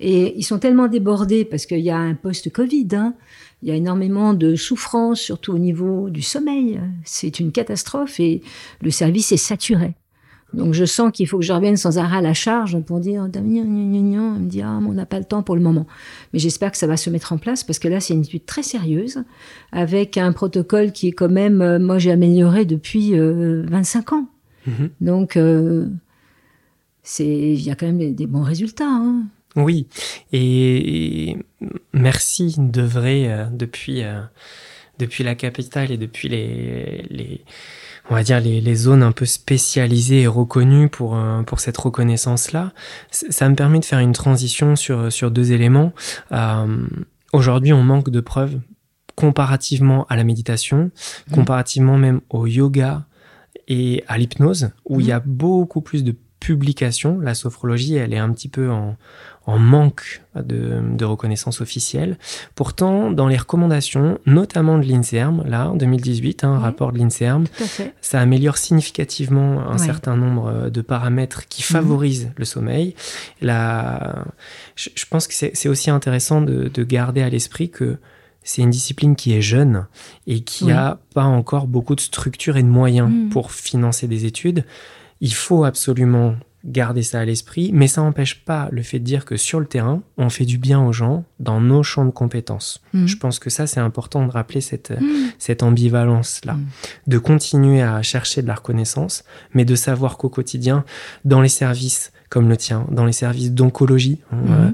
[0.00, 2.88] Et ils sont tellement débordés parce qu'il y a un post-Covid.
[2.92, 3.14] hein.
[3.62, 6.80] Il y a énormément de souffrance, surtout au niveau du sommeil.
[7.04, 8.42] C'est une catastrophe et
[8.82, 9.94] le service est saturé.
[10.54, 13.28] Donc je sens qu'il faut que je revienne sans arrêt à la charge pour dire
[13.28, 13.98] Damien, gna.
[14.38, 15.86] il me dit ah on n'a pas le temps pour le moment.
[16.32, 18.46] Mais j'espère que ça va se mettre en place parce que là c'est une étude
[18.46, 19.22] très sérieuse
[19.72, 24.26] avec un protocole qui est quand même euh, moi j'ai amélioré depuis euh, 25 ans.
[24.66, 24.90] Mhm.
[25.00, 25.88] Donc euh,
[27.02, 28.88] c'est il y a quand même des, des bons résultats.
[28.88, 29.24] hein.
[29.56, 29.86] Oui,
[30.32, 31.36] et,
[31.92, 34.20] merci d'œuvrer euh, depuis, euh,
[34.98, 37.44] depuis la capitale et depuis les, les
[38.10, 41.76] on va dire les, les zones un peu spécialisées et reconnues pour, euh, pour cette
[41.76, 42.72] reconnaissance-là.
[43.10, 45.92] Ça me permet de faire une transition sur, sur deux éléments.
[46.32, 46.86] Euh,
[47.32, 48.60] Aujourd'hui, on manque de preuves
[49.16, 50.90] comparativement à la méditation,
[51.28, 51.34] Mhm.
[51.34, 53.04] comparativement même au yoga
[53.68, 57.18] et à l'hypnose, où il y a beaucoup plus de publications.
[57.20, 58.96] La sophrologie, elle est un petit peu en,
[59.46, 62.16] en manque de, de reconnaissance officielle.
[62.54, 66.58] Pourtant, dans les recommandations, notamment de l'INSERM, là, en 2018, un Ouais.
[66.62, 67.44] rapport de l'INSERM,
[68.00, 69.78] ça améliore significativement un Ouais.
[69.78, 72.94] certain nombre euh, de paramètres qui favorisent le sommeil.
[73.42, 74.24] La...
[74.76, 77.98] Je, je pense que c'est aussi intéressant de, de garder à l'esprit que
[78.42, 79.86] c'est une discipline qui est jeune
[80.26, 80.72] et qui Oui.
[80.72, 83.28] a pas encore beaucoup de structures et de moyens Mhm.
[83.30, 84.64] pour financer des études.
[85.20, 89.24] Il faut absolument garder ça à l'esprit, mais ça n'empêche pas le fait de dire
[89.24, 92.82] que sur le terrain, on fait du bien aux gens dans nos champs de compétences.
[92.94, 93.06] Mhm.
[93.06, 95.30] Je pense que ça, c'est important de rappeler cette, Mhm.
[95.38, 96.64] cette ambivalence-là, Mm.
[97.08, 100.84] de continuer à chercher de la reconnaissance, mais de savoir qu'au quotidien,
[101.24, 104.70] dans les services comme le tien, dans les services d'oncologie, hein, euh,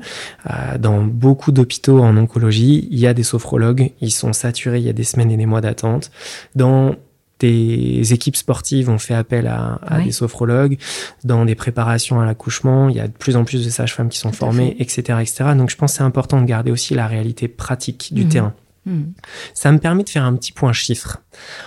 [0.50, 4.84] euh, dans beaucoup d'hôpitaux en oncologie, il y a des sophrologues, ils sont saturés, il
[4.86, 6.10] y a des semaines et des mois d'attente.
[6.54, 6.94] Dans
[7.40, 10.78] des équipes sportives, on fait appel à, à des sophrologues.
[11.24, 14.18] Dans des préparations à l'accouchement, il y a de plus en plus de sages-femmes qui
[14.18, 15.44] sont Tout formées, etc., etc.
[15.56, 18.28] Donc je pense que c'est important de garder aussi la réalité pratique du Mhm.
[18.30, 18.54] terrain.
[18.86, 19.12] Mhm.
[19.52, 21.18] Ça me permet de faire un petit point chiffre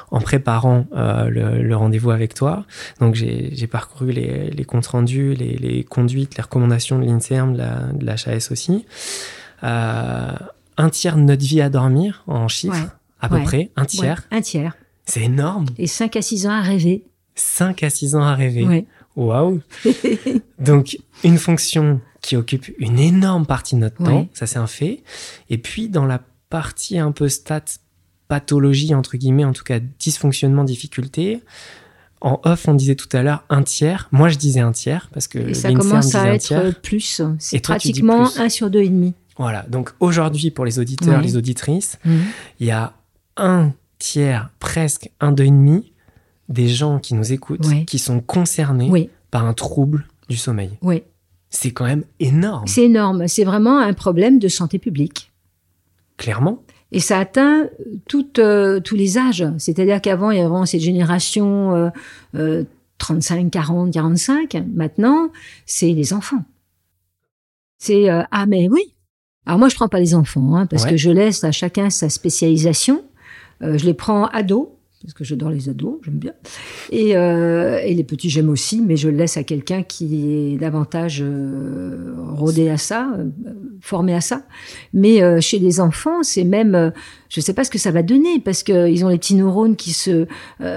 [0.10, 2.66] en préparant euh, le, le rendez-vous avec toi.
[3.00, 7.54] Donc j'ai j'ai parcouru les, les comptes rendus, les, les conduites, les recommandations de l'INSERM,
[7.54, 8.86] de la, de la HAS aussi.
[9.64, 10.32] Euh,
[10.78, 12.88] un tiers de notre vie à dormir en chiffres, Ouais.
[13.22, 13.44] à peu Ouais.
[13.44, 14.24] près, un tiers.
[14.32, 14.76] Ouais, un tiers.
[15.06, 15.66] C'est énorme.
[15.78, 17.04] Et 5 à 6 ans à rêver.
[17.36, 18.66] 5 à 6 ans à rêver.
[18.66, 18.86] Ouais.
[19.16, 19.62] Waouh.
[20.60, 24.08] Donc une fonction qui occupe une énorme partie de notre Ouais.
[24.10, 25.04] temps, ça c'est un fait.
[25.50, 27.64] Et puis dans la partie un peu stat
[28.28, 31.44] pathologie entre guillemets, en tout cas dysfonctionnement, difficulté.
[32.22, 34.08] En off, on disait tout à l'heure un tiers.
[34.14, 37.20] Moi, je disais un tiers parce que Et ça commence à un être plus.
[37.20, 38.40] Et C'est pratiquement plus.
[38.40, 39.12] 1 sur 2,5.
[39.38, 39.64] Voilà.
[39.68, 42.22] Donc aujourd'hui, pour les auditeurs, les auditrices, Mhm.
[42.62, 42.94] il y a
[43.36, 45.94] un tiers, presque un demi
[46.50, 47.86] des gens qui nous écoutent, Ouais.
[47.86, 50.72] qui sont concernés Oui, par un trouble du sommeil.
[50.82, 51.04] oui.
[51.56, 53.28] C'est quand même énorme, C'est énorme.
[53.28, 55.32] C'est vraiment un problème de santé publique.
[56.18, 56.64] clairement.
[56.92, 57.70] Et ça atteint
[58.40, 59.46] euh, tous les âges.
[59.60, 61.90] C'est-à-dire qu'avant, il y avait vraiment cette génération euh,
[62.36, 62.64] euh,
[62.98, 64.64] 35, 40, 45.
[64.74, 65.30] Maintenant,
[65.68, 66.44] c'est les enfants.
[67.78, 68.94] C'est euh, ah mais oui.
[69.46, 70.92] Alors moi, je prends pas les enfants hein, parce Ouais.
[70.92, 73.04] que je laisse à chacun sa spécialisation.
[73.64, 74.68] Euh, je les prends ados
[75.04, 76.34] parce que j'adore les ados, j'aime bien.
[76.90, 80.58] Et, euh, et, les petits, j'aime aussi, mais je le laisse à quelqu'un qui est
[80.58, 83.30] davantage euh, rodé à ça, euh,
[83.82, 84.44] formé à ça.
[84.94, 86.94] Mais chez les enfants, c'est même,
[87.30, 89.76] je ne sais pas ce que ça va donner, parce qu'ils ont les petits neurones
[89.76, 90.26] qui se,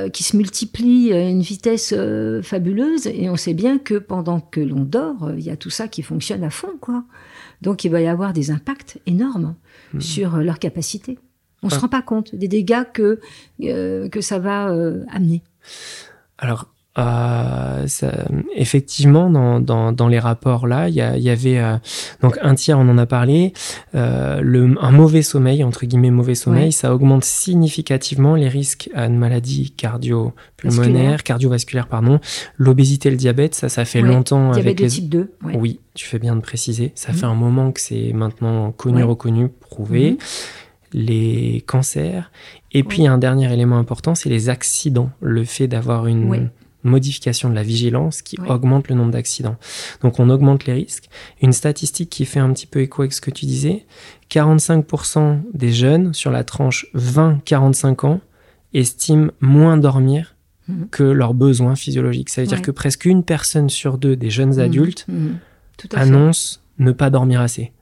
[0.09, 1.95] qui se multiplient à une vitesse
[2.43, 5.87] fabuleuse, et on sait bien que pendant que l'on dort, il y a tout ça
[5.87, 7.05] qui fonctionne à fond, quoi.
[7.63, 9.55] Donc il va y avoir des impacts énormes
[9.95, 10.01] mmh.
[10.01, 11.19] sur leur capacité.
[11.67, 13.19] On ne se rend pas compte des dégâts que,
[13.65, 15.43] euh, que ça va euh, amener.
[16.39, 17.85] Alors, euh,
[18.55, 21.61] effectivement, dans, dans, dans, les rapports là, il y, y, avait
[22.23, 23.53] donc un tiers, on en a parlé.
[23.93, 29.19] le, un mauvais sommeil, entre guillemets mauvais sommeil, ça augmente significativement les risques à une
[29.19, 32.21] maladie cardio-pulmonaire, cardiovasculaire, pardon.
[32.57, 34.53] L'obésité, le diabète, ça, ça fait longtemps.
[34.53, 35.33] Diabète avec de type 2.
[35.55, 36.93] Oui, tu fais bien de préciser.
[36.95, 37.17] Ça mmh.
[37.17, 40.13] fait un moment que c'est maintenant connu, reconnu, prouvé.
[40.13, 40.17] Mmh
[40.97, 42.33] les cancers.
[42.73, 45.11] Et puis un dernier élément important, c'est les accidents.
[45.21, 46.51] Le fait d'avoir une
[46.83, 49.57] modification de la vigilance qui augmente le nombre d'accidents.
[50.03, 51.09] Donc on augmente les risques.
[51.43, 53.87] Une statistique qui fait un petit peu écho avec ce que tu disais,
[54.31, 58.21] 45% des jeunes sur la tranche 20-45 ans
[58.73, 60.37] estiment moins dormir
[60.69, 60.89] mhm.
[60.91, 62.31] que leurs besoins physiologiques.
[62.31, 64.61] Ça veut dire que presque une personne sur deux des jeunes mhm.
[64.61, 65.39] adultes mhm.
[65.93, 67.73] annonce ne pas dormir assez.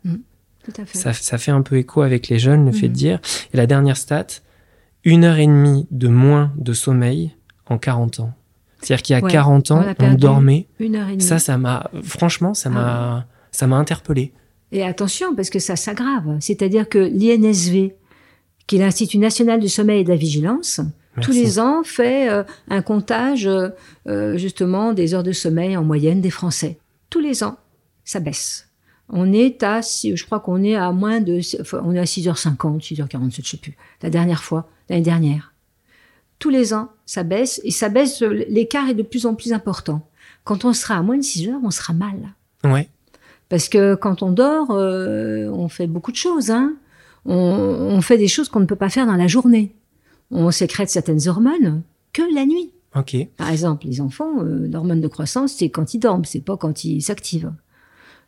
[0.93, 2.93] Ça, fait un peu écho avec les jeunes, le fait de mhm.
[2.93, 3.21] dire.
[3.53, 4.27] Et la dernière stat,
[5.05, 7.35] une heure et demie de moins de sommeil
[7.67, 8.33] en 40 ans.
[8.81, 10.67] C'est-à-dire qu'il y a 40 ans, on, dormait.
[10.79, 11.23] Une heure et demie.
[11.23, 14.33] Ça, ça m'a, franchement, ça m'a, ah ça m'a interpellé.
[14.73, 16.37] Et attention, parce que ça s'aggrave.
[16.41, 17.95] C'est-à-dire que l'INSV,
[18.67, 20.81] qui est l'Institut national du sommeil et de la vigilance,
[21.21, 26.21] tous les ans fait euh, un comptage euh, justement des heures de sommeil en moyenne
[26.21, 26.79] des Français.
[27.09, 27.57] Tous les ans,
[28.05, 28.64] ça baisse.
[29.09, 31.41] On est à, je crois qu'on est à moins de,
[31.83, 33.77] on est à 6h50, 6h47, je sais plus.
[34.03, 35.53] La dernière fois, l'année dernière.
[36.39, 40.09] Tous les ans, ça baisse et ça baisse, l'écart est de plus en plus important.
[40.45, 42.35] Quand on sera à moins de 6 heures, on sera mal.
[42.65, 42.89] Ouais.
[43.49, 46.51] Parce que quand on dort, euh, on fait beaucoup de choses.
[46.51, 46.75] Hein.
[47.27, 49.75] On, fait des choses qu'on ne peut pas faire dans la journée.
[50.31, 52.73] On sécrète certaines hormones que la nuit.
[52.95, 53.17] Ok.
[53.37, 56.85] Par exemple, les enfants, euh, l'hormone de croissance, c'est quand ils dorment, c'est pas quand
[56.85, 57.53] ils s'activent.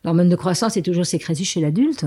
[0.03, 2.05] L'hormone de croissance est toujours sécrétée chez l'adulte.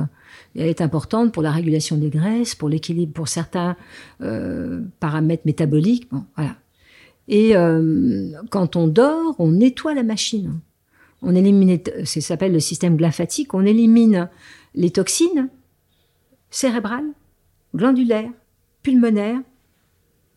[0.57, 3.77] elle est importante pour la régulation des graisses, pour l'équilibre, pour certains
[4.23, 6.09] euh, paramètres métaboliques.
[6.11, 6.57] Bon, voilà.
[7.29, 10.59] Et euh, quand on dort, on nettoie la machine.
[11.23, 13.55] On élimine, ça s'appelle le système glymphatique.
[13.55, 14.29] On élimine
[14.75, 15.49] les toxines
[16.51, 17.11] cérébrales,
[17.75, 18.31] glandulaires,
[18.83, 19.41] pulmonaires,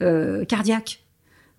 [0.01, 1.03] euh, cardiaques.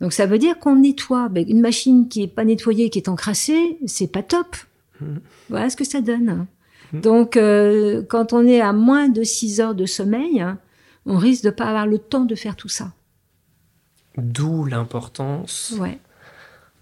[0.00, 1.28] Donc ça veut dire qu'on nettoie.
[1.28, 4.56] Ben, une machine qui est pas nettoyée, qui est encrassée, c'est pas top.
[5.48, 6.46] Voilà ce que ça donne.
[6.92, 10.44] Donc, euh, quand on est à moins de 6 heures de sommeil,
[11.06, 12.92] on risque de pas avoir le temps de faire tout ça.
[14.16, 15.74] D'où l'importance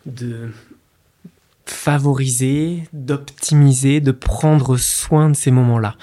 [0.04, 0.50] de
[1.64, 5.96] favoriser, d'optimiser, de prendre soin de ces moments-là.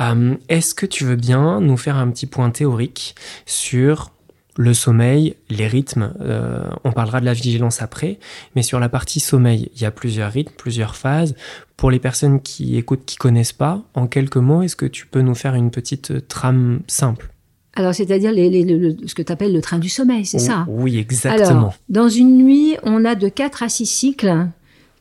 [0.00, 3.14] Euh, est-ce que tu veux bien nous faire un petit point théorique
[3.46, 4.10] sur
[4.56, 8.18] le sommeil, les rythmes, euh, on parlera de la vigilance après,
[8.54, 11.34] mais sur la partie sommeil, il y a plusieurs rythmes, plusieurs phases.
[11.76, 15.20] Pour les personnes qui écoutent, qui connaissent pas, en quelques mots, est-ce que tu peux
[15.20, 17.30] nous faire une petite euh, trame simple?
[17.74, 20.64] Alors, c'est-à-dire ce que tu appelles le train du sommeil, c'est ça?
[20.66, 21.74] Oui, exactement.
[21.90, 24.48] dans une nuit, on a de 4 à 6 cycles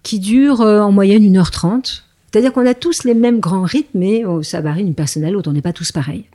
[0.04, 2.02] qui durent euh, en moyenne 1h30.
[2.32, 5.32] C'est-à-dire qu'on a tous les mêmes grands rythmes, mais oh, ça varie d'une personne à
[5.32, 6.26] l'autre, on n'est pas tous pareils.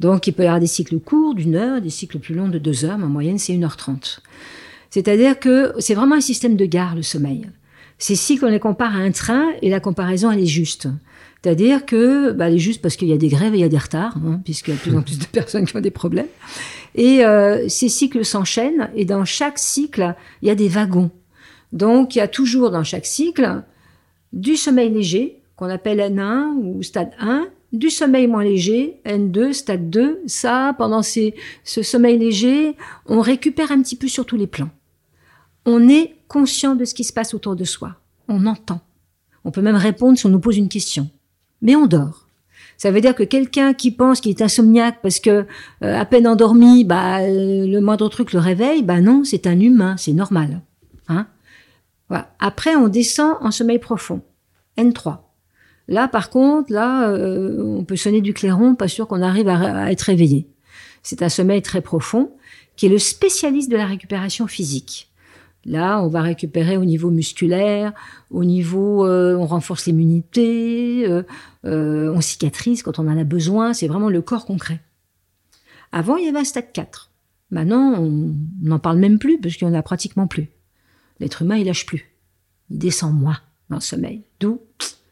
[0.00, 2.58] Donc il peut y avoir des cycles courts d'une heure, des cycles plus longs de
[2.58, 4.20] deux heures, mais en moyenne c'est 1h30.
[4.90, 7.48] C'est-à-dire que c'est vraiment un système de gare, le sommeil.
[7.98, 10.88] Ces cycles, on les compare à un train et la comparaison, elle est juste.
[11.42, 13.64] C'est-à-dire que, bah, elle est juste parce qu'il y a des grèves et il y
[13.64, 15.80] a des retards, hein, puisqu'il y a de plus en plus de personnes qui ont
[15.80, 16.26] des problèmes.
[16.94, 21.10] Et euh, ces cycles s'enchaînent et dans chaque cycle, il y a des wagons.
[21.72, 23.62] Donc, il y a toujours dans chaque cycle
[24.32, 29.90] du sommeil léger, qu'on appelle N1 ou stade 1, du sommeil moins léger, N2, stade
[29.90, 30.22] 2.
[30.26, 31.32] Ça, pendant ce
[31.64, 32.76] sommeil léger,
[33.06, 34.70] on récupère un petit peu sur tous les plans.
[35.66, 37.96] On est conscient de ce qui se passe autour de soi.
[38.28, 38.80] On entend.
[39.44, 41.10] On peut même répondre si on nous pose une question.
[41.62, 42.26] Mais on dort.
[42.76, 45.46] Ça veut dire que quelqu'un qui pense qu'il est insomniaque parce que
[45.82, 49.58] euh, à peine endormi, bah euh, le moindre truc le réveille, bah non, c'est un
[49.58, 50.62] humain, c'est normal.
[51.08, 51.26] Hein?
[52.08, 52.34] Voilà.
[52.38, 54.22] Après, on descend en sommeil profond.
[54.76, 55.18] N3.
[55.88, 59.90] Là, par contre, là, euh, on peut sonner du clairon, pas sûr qu'on arrive à,
[59.90, 60.46] être réveillé.
[61.02, 62.32] C'est un sommeil très profond
[62.76, 65.10] qui est le spécialiste de la récupération physique.
[65.64, 67.92] Là, on va récupérer au niveau musculaire,
[68.30, 73.72] au niveau, euh, on renforce l'immunité, euh, on cicatrise quand on en a besoin.
[73.72, 74.80] C'est vraiment le corps concret.
[75.90, 77.10] Avant, il y avait un stade 4.
[77.50, 80.50] Maintenant, on n'en parle même plus parce qu'il n'y en a pratiquement plus.
[81.18, 82.14] L'être humain, il lâche plus.
[82.70, 83.38] Il descend moins
[83.70, 84.22] dans le sommeil.
[84.38, 84.60] D'où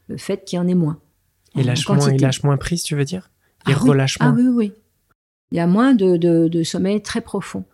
[0.08, 0.98] le fait qu'il y en ait moins.
[1.54, 3.30] Il lâche, moins, il lâche moins prise, tu veux dire?
[3.66, 4.26] Il ah relâche oui.
[4.26, 4.72] moins Ah oui, oui.
[5.52, 7.64] Il y a moins de, de, de sommeil très profond.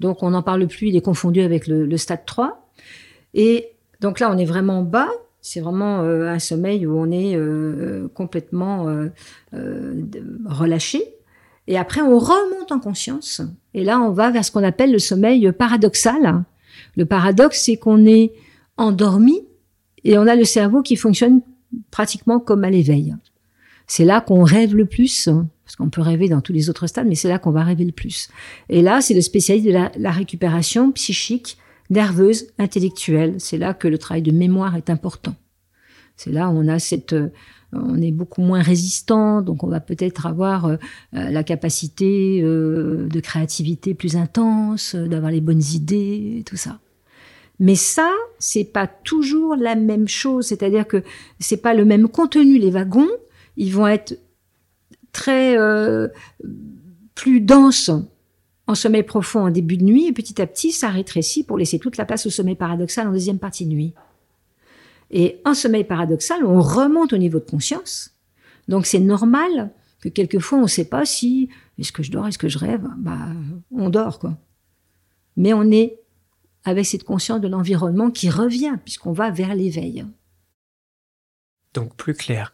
[0.00, 2.70] Donc on n'en parle plus, il est confondu avec le, le, stade 3.
[3.32, 5.08] Et donc là, on est vraiment bas.
[5.40, 9.10] C'est vraiment euh, un sommeil où on est euh, complètement euh
[10.46, 11.02] relâché.
[11.66, 13.40] Et après, on remonte en conscience.
[13.72, 16.44] Et là, on va vers ce qu'on appelle le sommeil paradoxal.
[16.96, 18.32] Le paradoxe, c'est qu'on est
[18.76, 19.46] endormi
[20.04, 21.40] et on a le cerveau qui fonctionne
[21.90, 23.14] pratiquement comme à l'éveil.
[23.86, 25.28] C'est là qu'on rêve le plus,
[25.64, 27.84] parce qu'on peut rêver dans tous les autres stades, mais c'est là qu'on va rêver
[27.84, 28.28] le plus.
[28.68, 31.58] Et là, c'est le spécialiste de la, récupération psychique,
[31.90, 33.34] nerveuse, intellectuelle.
[33.38, 35.34] C'est là que le travail de mémoire est important.
[36.16, 37.14] C'est là où on a cette,
[37.74, 40.76] on est beaucoup moins résistant, donc on va peut-être avoir euh,
[41.12, 46.78] la capacité euh, de créativité plus intense, d'avoir les bonnes idées, tout ça.
[47.60, 51.02] Mais ça, c'est pas toujours la même chose, c'est-à-dire que
[51.38, 52.58] c'est pas le même contenu.
[52.58, 53.10] Les wagons,
[53.56, 54.18] ils vont être
[55.12, 56.08] très euh,
[57.14, 57.90] plus denses
[58.66, 61.78] en sommeil profond en début de nuit et petit à petit ça rétrécit pour laisser
[61.78, 63.94] toute la place au sommeil paradoxal en deuxième partie de nuit.
[65.10, 68.16] Et en sommeil paradoxal, on remonte au niveau de conscience.
[68.68, 72.38] Donc c'est normal que quelquefois on ne sait pas si est-ce que je dors, est-ce
[72.38, 72.86] que je rêve?
[72.98, 73.28] Bah,
[73.70, 74.36] on dort quoi.
[75.36, 76.00] Mais on est
[76.64, 80.04] avec cette conscience de l'environnement qui revient puisqu'on va vers l'éveil.
[81.74, 82.52] Donc plus clair,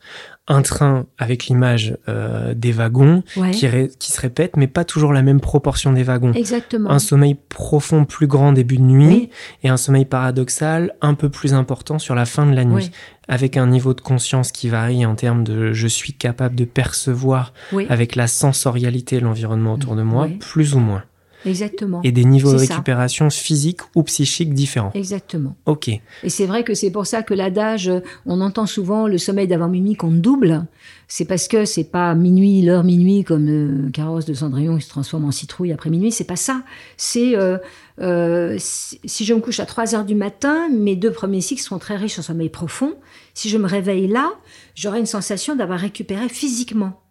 [0.48, 3.50] un train avec l'image euh, des wagons ouais.
[3.50, 3.68] qui,
[3.98, 6.32] qui, se répète, mais pas toujours la même proportion des wagons.
[6.32, 6.90] Exactement.
[6.90, 9.30] Un sommeil profond plus grand début de nuit oui.
[9.62, 12.90] et un sommeil paradoxal un peu plus important sur la fin de la nuit, oui.
[13.28, 17.52] avec un niveau de conscience qui varie en termes de je suis capable de percevoir
[17.72, 17.84] oui.
[17.90, 21.02] avec la sensorialité l'environnement autour de moi, plus ou moins.
[21.46, 22.00] Exactement.
[22.04, 23.40] Et des niveaux de récupération ça.
[23.40, 24.92] physique ou psychique différents.
[24.94, 25.56] Exactement.
[25.66, 25.88] Ok.
[25.88, 27.90] Et c'est vrai que c'est pour ça que l'adage,
[28.26, 30.66] on entend souvent le sommeil d'avant minuit qu'on double.
[31.08, 34.90] C'est parce que c'est pas minuit, l'heure minuit, comme le carrosse de Cendrillon qui se
[34.90, 36.12] transforme en citrouille après minuit.
[36.12, 36.62] C'est pas ça.
[36.96, 37.58] C'est euh,
[38.00, 41.78] euh, si je me couche à 3 heures du matin, mes deux premiers cycles sont
[41.78, 42.94] très riches en sommeil profond.
[43.34, 44.32] Si je me réveille là,
[44.74, 47.02] j'aurai une sensation d'avoir récupéré physiquement.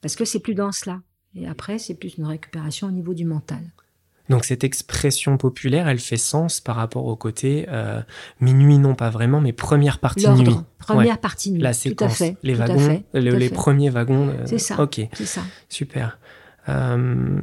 [0.00, 1.00] Parce que c'est plus dense là.
[1.34, 3.62] Et après, c'est plus une récupération au niveau du mental.
[4.30, 8.00] Donc cette expression populaire, elle fait sens par rapport au côté euh,
[8.40, 10.54] minuit, non pas vraiment, mais première partie nuit.
[10.78, 11.20] Première ouais.
[11.20, 11.60] partie nuit.
[11.60, 13.54] La séquence, tout à fait, les tout wagons, fait, le, les fait.
[13.54, 14.28] premiers wagons.
[14.28, 14.80] Euh, c'est ça.
[14.80, 15.00] Ok.
[15.14, 15.42] C'est ça.
[15.68, 16.20] Super.
[16.68, 17.40] Euh,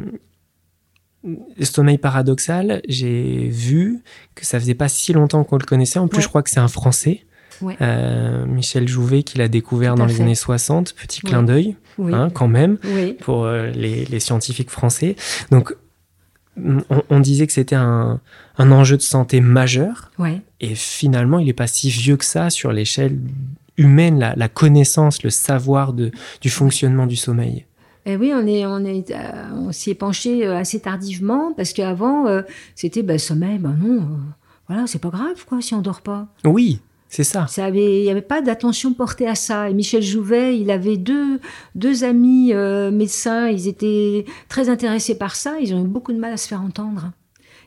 [1.62, 4.02] sommeil paradoxal, j'ai vu
[4.34, 6.00] que ça faisait pas si longtemps qu'on le connaissait.
[6.00, 6.24] En plus, ouais.
[6.24, 7.27] je crois que c'est un Français.
[7.62, 7.76] Ouais.
[7.82, 12.14] Euh, Michel Jouvet qui l'a découvert dans les années 60, petit clin d'œil, Oui.
[12.14, 13.14] hein, quand même, oui.
[13.14, 15.16] pour euh, les, les, scientifiques français.
[15.52, 15.76] Donc,
[16.64, 18.20] on, on disait que c'était un,
[18.58, 20.42] un, enjeu de santé majeur, ouais.
[20.60, 23.18] et finalement, il n'est pas si vieux que ça sur l'échelle
[23.78, 27.66] humaine, la, la, connaissance, le savoir de, du fonctionnement du sommeil.
[28.08, 29.16] Et oui, on est, on est, euh,
[29.54, 32.42] on s'y est penché assez tardivement parce qu'avant euh,
[32.74, 34.06] c'était bah, sommeil, bah non, euh,
[34.70, 36.28] voilà, c'est pas grave quoi si on dort pas.
[36.46, 37.48] Oui, c'est ça.
[37.58, 39.70] il n'y avait pas d'attention portée à ça.
[39.70, 41.40] Et Michel Jouvet, il avait deux,
[41.76, 46.20] deux amis euh, médecins, ils étaient très intéressés par ça, ils ont eu beaucoup de
[46.20, 47.12] mal à se faire entendre.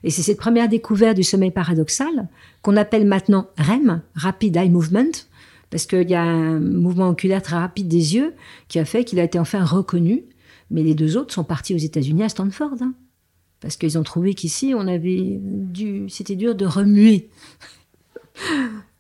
[0.03, 2.29] Et c'est cette première découverte du sommeil paradoxal
[2.63, 5.27] qu'on appelle maintenant REM, Rapid Eye Movement,
[5.71, 8.35] parce qu'il y a un mouvement oculaire très rapide des yeux
[8.69, 10.25] qui a fait qu'il a été enfin reconnu.
[10.71, 12.95] Mais les deux autres sont partis aux États-Unis à Stanford, hein,
[13.61, 17.29] parce qu'ils ont trouvé qu'ici on avait dû, c'était dur de remuer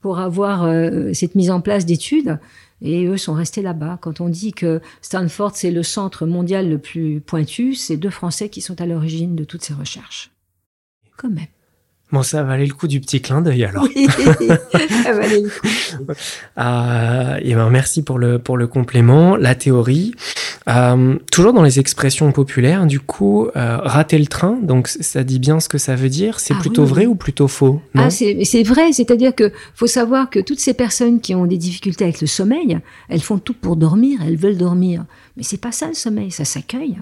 [0.01, 2.39] pour avoir euh, cette mise en place d'études.
[2.83, 3.99] Et eux sont restés là-bas.
[4.01, 8.49] Quand on dit que Stanford, c'est le centre mondial le plus pointu, c'est deux Français
[8.49, 10.31] qui sont à l'origine de toutes ces recherches.
[11.17, 11.47] Quand même.
[12.13, 13.85] Bon, ça valait le coup du petit clin d'œil alors.
[13.85, 14.07] Oui,
[15.05, 16.13] ça valait le coup.
[16.59, 20.15] euh, et ben merci pour le pour le complément, la théorie.
[20.69, 24.59] Euh, toujours dans les expressions populaires, du coup, euh, rater le train.
[24.63, 26.41] Donc ça dit bien ce que ça veut dire?
[26.41, 27.81] C'est Ah plutôt oui, vrai ou plutôt faux?
[27.95, 28.05] Non?
[28.05, 28.93] Ah, c'est c'est vrai.
[28.93, 32.79] C'est-à-dire que faut savoir que toutes ces personnes qui ont des difficultés avec le sommeil,
[33.09, 34.21] elles font tout pour dormir.
[34.27, 35.05] Elles veulent dormir,
[35.37, 36.33] mais c'est pas ça le sommeil.
[36.33, 36.99] Ça s'accueille.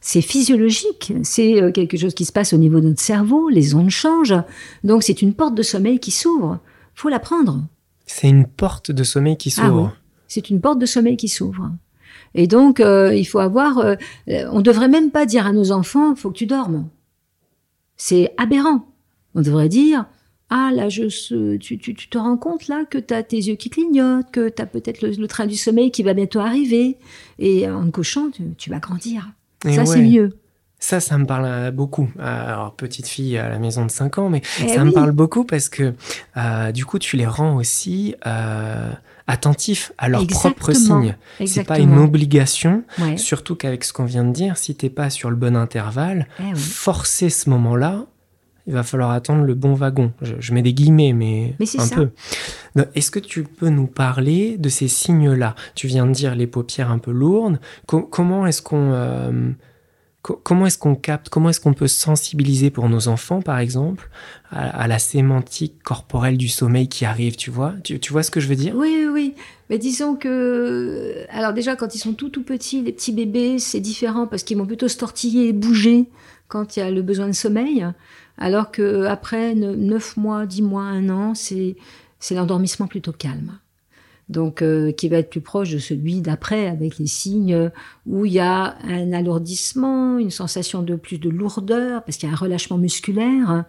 [0.00, 3.74] C'est physiologique, c'est euh, quelque chose qui se passe au niveau de notre cerveau, les
[3.74, 4.36] ondes changent,
[4.84, 6.60] donc c'est une porte de sommeil qui s'ouvre.
[6.94, 7.64] Faut la prendre.
[8.06, 9.82] C'est une porte de sommeil qui Ah s'ouvre.
[9.82, 9.98] oui.
[10.28, 11.70] C'est une porte de sommeil qui s'ouvre.
[12.34, 16.14] Et donc euh, il faut avoir, euh, on devrait même pas dire à nos enfants,
[16.14, 16.88] faut que tu dormes.
[17.96, 18.86] C'est aberrant.
[19.34, 20.06] On devrait dire,
[20.50, 23.56] ah là, je, tu, tu, tu te rends compte là que tu as tes yeux
[23.56, 26.96] qui clignotent, que tu as peut-être le, le, train du sommeil qui va bientôt arriver,
[27.38, 29.30] et en tu, tu vas grandir.
[29.66, 29.86] Et ça, ouais.
[29.86, 30.36] c'est mieux.
[30.80, 32.08] Ça, ça me parle beaucoup.
[32.20, 35.44] Alors, petite fille à la maison de 5 ans, mais Eh ça me parle beaucoup
[35.44, 35.94] parce que
[36.36, 38.88] euh, du coup, tu les rends aussi euh,
[39.26, 41.16] attentifs à leurs propres signes.
[41.46, 43.16] C'est pas une obligation, Ouais.
[43.16, 46.44] surtout qu'avec ce qu'on vient de dire, si t'es pas sur le bon intervalle, Eh
[46.52, 46.56] oui.
[46.58, 48.04] forcer ce moment-là,
[48.68, 50.12] il va falloir attendre le bon wagon.
[50.22, 51.96] Je, je mets des guillemets, mais, Mais un ça.
[51.96, 52.10] peu.
[52.94, 55.54] Est-ce que tu peux nous parler de ces signes-là?
[55.74, 57.58] Tu viens de dire les paupières un peu lourdes.
[57.86, 59.50] Co- comment est-ce qu'on euh,
[60.22, 64.10] co- comment est-ce qu'on capte Comment est-ce qu'on peut sensibiliser pour nos enfants, par exemple,
[64.50, 67.72] à, à la sémantique corporelle du sommeil qui arrive Tu vois?
[67.82, 68.74] Tu, tu vois ce que je veux dire?
[68.76, 69.34] Oui, oui, oui.
[69.70, 73.80] Mais disons que, alors déjà quand ils sont tout tout petits, les petits bébés, c'est
[73.80, 76.04] différent parce qu'ils vont plutôt se tortiller et bouger
[76.48, 77.86] quand il y a le besoin de sommeil,
[78.38, 81.76] alors que après 9 mois, 10 mois, 1 an, c'est
[82.30, 83.58] l'endormissement plutôt calme.
[84.28, 87.70] Donc, euh, qui va être plus proche de celui d'après, avec les signes
[88.06, 92.30] où il y a un alourdissement, une sensation de plus de lourdeur, parce qu'il y
[92.30, 93.64] a un relâchement musculaire.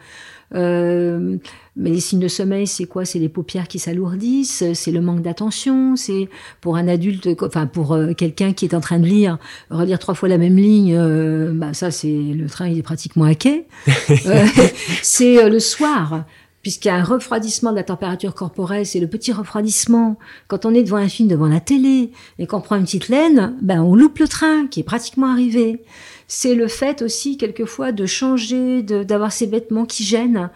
[0.56, 1.38] Euh,
[1.76, 3.06] mais les signes de sommeil, c'est quoi?
[3.06, 6.28] C'est les paupières qui s'alourdissent, c'est le manque d'attention, c'est
[6.62, 9.38] pour un adulte, enfin pour euh, quelqu'un qui est en train de lire,
[9.70, 13.26] relire trois fois la même ligne, euh, bah ça c'est le train, il est pratiquement
[13.26, 13.66] à quai.
[14.26, 14.45] Euh,
[15.02, 16.26] c'est le soir.
[16.62, 20.18] Puisqu'il y a un refroidissement de la température corporelle, c'est le petit refroidissement.
[20.47, 23.57] Quand on est devant un film, devant la télé, et qu'on prend une petite laine,
[23.62, 25.84] ben on loupe le train qui est pratiquement arrivé.
[26.28, 30.49] C'est le fait aussi quelquefois de changer, d'avoir ces vêtements qui gênent.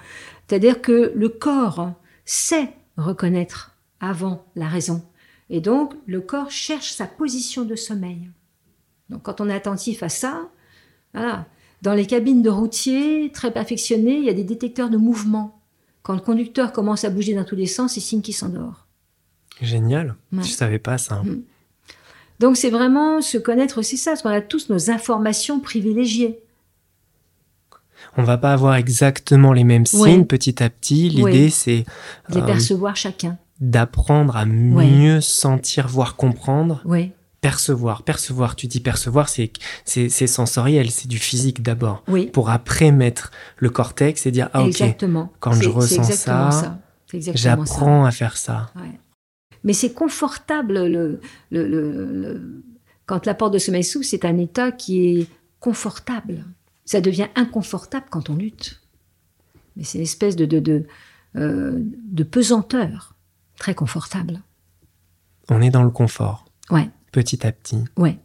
[0.47, 1.93] C'est-à-dire que le corps
[2.25, 5.03] sait reconnaître avant la raison.
[5.49, 8.29] Et donc, le corps cherche sa position de sommeil.
[9.09, 10.49] Donc, quand on est attentif à ça,
[11.13, 11.45] voilà.
[11.81, 15.62] Dans les cabines de routiers, très perfectionnées, il y a des détecteurs de mouvement.
[16.03, 18.85] Quand le conducteur commence à bouger dans tous les sens, c'est signe qu'il s'endort.
[19.61, 20.15] Génial.
[20.31, 20.43] Ouais.
[20.43, 21.23] Je savais pas ça.
[21.23, 21.41] Mm.
[22.39, 26.39] Donc, c'est vraiment se connaître, c'est ça, parce qu'on a tous nos informations privilégiées.
[28.17, 31.09] On va pas avoir exactement les mêmes signes petit à petit.
[31.09, 31.49] L'idée, Ouais.
[31.49, 31.85] c'est
[32.29, 33.37] Les euh, percevoir chacun.
[33.61, 37.11] d'apprendre à mieux sentir, voir, comprendre, Oui,
[37.43, 38.01] percevoir.
[38.03, 39.51] Percevoir, tu dis percevoir, c'est
[39.85, 42.03] c'est c'est sensoriel, c'est du physique d'abord.
[42.07, 42.25] oui.
[42.27, 45.31] Pour après mettre le cortex et dire ah ok, exactement.
[45.39, 46.79] quand je ressens ça,
[47.35, 48.71] j'apprends à faire ça.
[48.75, 48.99] Ouais.
[49.63, 50.73] Mais c'est confortable.
[50.87, 51.19] Le,
[51.51, 52.63] le, le- le-
[53.05, 55.27] Quand la porte de sommeil s'ouvre, c'est un état qui est
[55.59, 56.45] confortable.
[56.85, 58.81] Ça devient inconfortable quand on lutte.
[59.75, 60.85] Mais c'est une espèce de, de, de,
[61.37, 61.79] euh,
[62.19, 63.15] de pesanteur
[63.57, 64.41] très confortable.
[65.49, 67.85] On est dans le confort, Ouais, petit à petit.
[67.97, 68.17] ouais.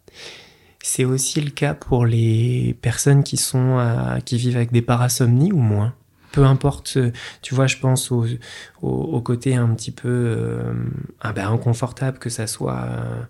[0.80, 5.52] C'est aussi le cas pour les personnes qui sont euh, qui vivent avec des parasomnies
[5.52, 5.92] ou moins.
[6.32, 7.10] Peu importe, euh,
[7.42, 8.24] tu vois, je pense au,
[8.80, 10.72] au, au côté un petit peu euh,
[11.20, 13.22] ah ben, inconfortable que ça soit euh,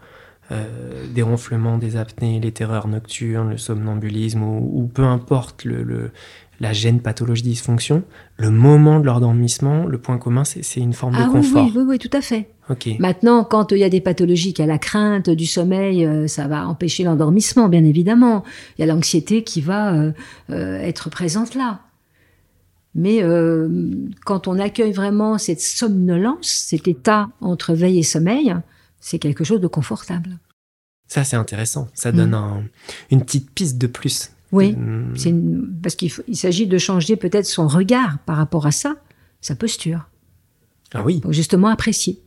[0.52, 5.82] euh, des ronflements, des apnées, les terreurs nocturnes, le somnambulisme ou, ou peu importe le,
[5.82, 6.10] le-
[6.60, 8.02] la gêne, pathologie, dysfonction.
[8.36, 11.64] Le moment de leur endormissement, le point commun, c'est une forme Ah de oui, confort.
[11.66, 12.48] oui, oui, oui, tout à fait.
[12.68, 12.88] Ok.
[12.98, 16.26] Maintenant, quand il y a des pathologies, qu'il y a la crainte du sommeil, euh,
[16.26, 18.42] ça va empêcher l'endormissement, bien évidemment.
[18.76, 20.12] Il y a l'anxiété qui va euh,
[20.50, 21.80] euh, être présente là.
[22.94, 23.22] Mais
[24.24, 28.56] quand on accueille vraiment cette somnolence, cet état entre veille et sommeil,
[28.98, 30.38] c'est quelque chose de confortable.
[31.06, 31.86] Ça, c'est intéressant.
[31.94, 32.16] Ça Mm.
[32.16, 32.64] donne un-
[33.12, 34.32] une petite piste de plus.
[34.52, 35.14] Oui, Mm.
[35.16, 35.34] c'est
[35.82, 38.96] parce qu'il il s'agit de changer peut-être son regard par rapport à ça,
[39.40, 40.08] sa posture,
[40.94, 41.20] Ah oui.
[41.20, 42.18] pour justement apprécier.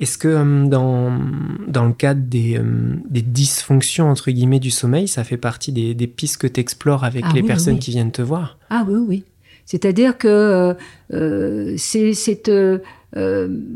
[0.00, 1.12] Est-ce que euh, dans,
[1.68, 5.94] dans le cadre des, euh, des dysfonctions entre guillemets du sommeil, ça fait partie des,
[5.94, 7.80] des pistes que tu explores avec Ah les oui, personnes oui.
[7.80, 8.58] qui viennent te voir?
[8.70, 9.24] Ah oui, oui.
[9.66, 10.74] C'est-à-dire que euh,
[11.12, 12.78] euh, c'est cette euh,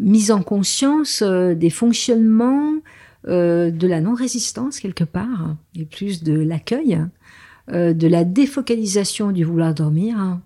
[0.00, 2.72] mise en conscience des fonctionnements
[3.26, 7.00] euh, de la non-résistance quelque part, et plus de l'accueil,
[7.72, 10.38] euh, de la défocalisation du vouloir dormir,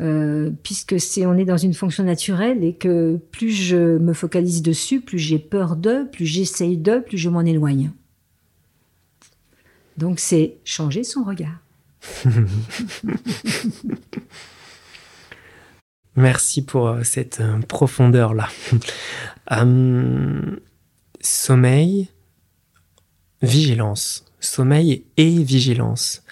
[0.00, 4.62] euh, puisque c'est on est dans une fonction naturelle et que plus je me focalise
[4.62, 7.92] dessus, plus j'ai peur d'eux, plus j'essaye d'eux, plus je m'en éloigne.
[9.98, 11.60] Donc c'est changer son regard.
[16.16, 18.48] Merci pour cette euh, profondeur-là.
[19.50, 20.58] Hum,
[21.22, 22.08] sommeil,
[23.40, 24.24] vigilance.
[24.40, 26.22] Sommeil et vigilance.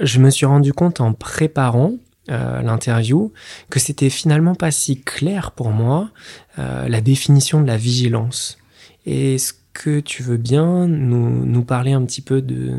[0.00, 1.94] Je me suis rendu compte en préparant
[2.30, 3.32] euh, l'interview
[3.70, 6.10] que c'était finalement pas si clair pour moi
[6.58, 8.58] euh, la définition de la vigilance.
[9.06, 12.78] Est-ce que tu veux bien nous, parler un petit peu de,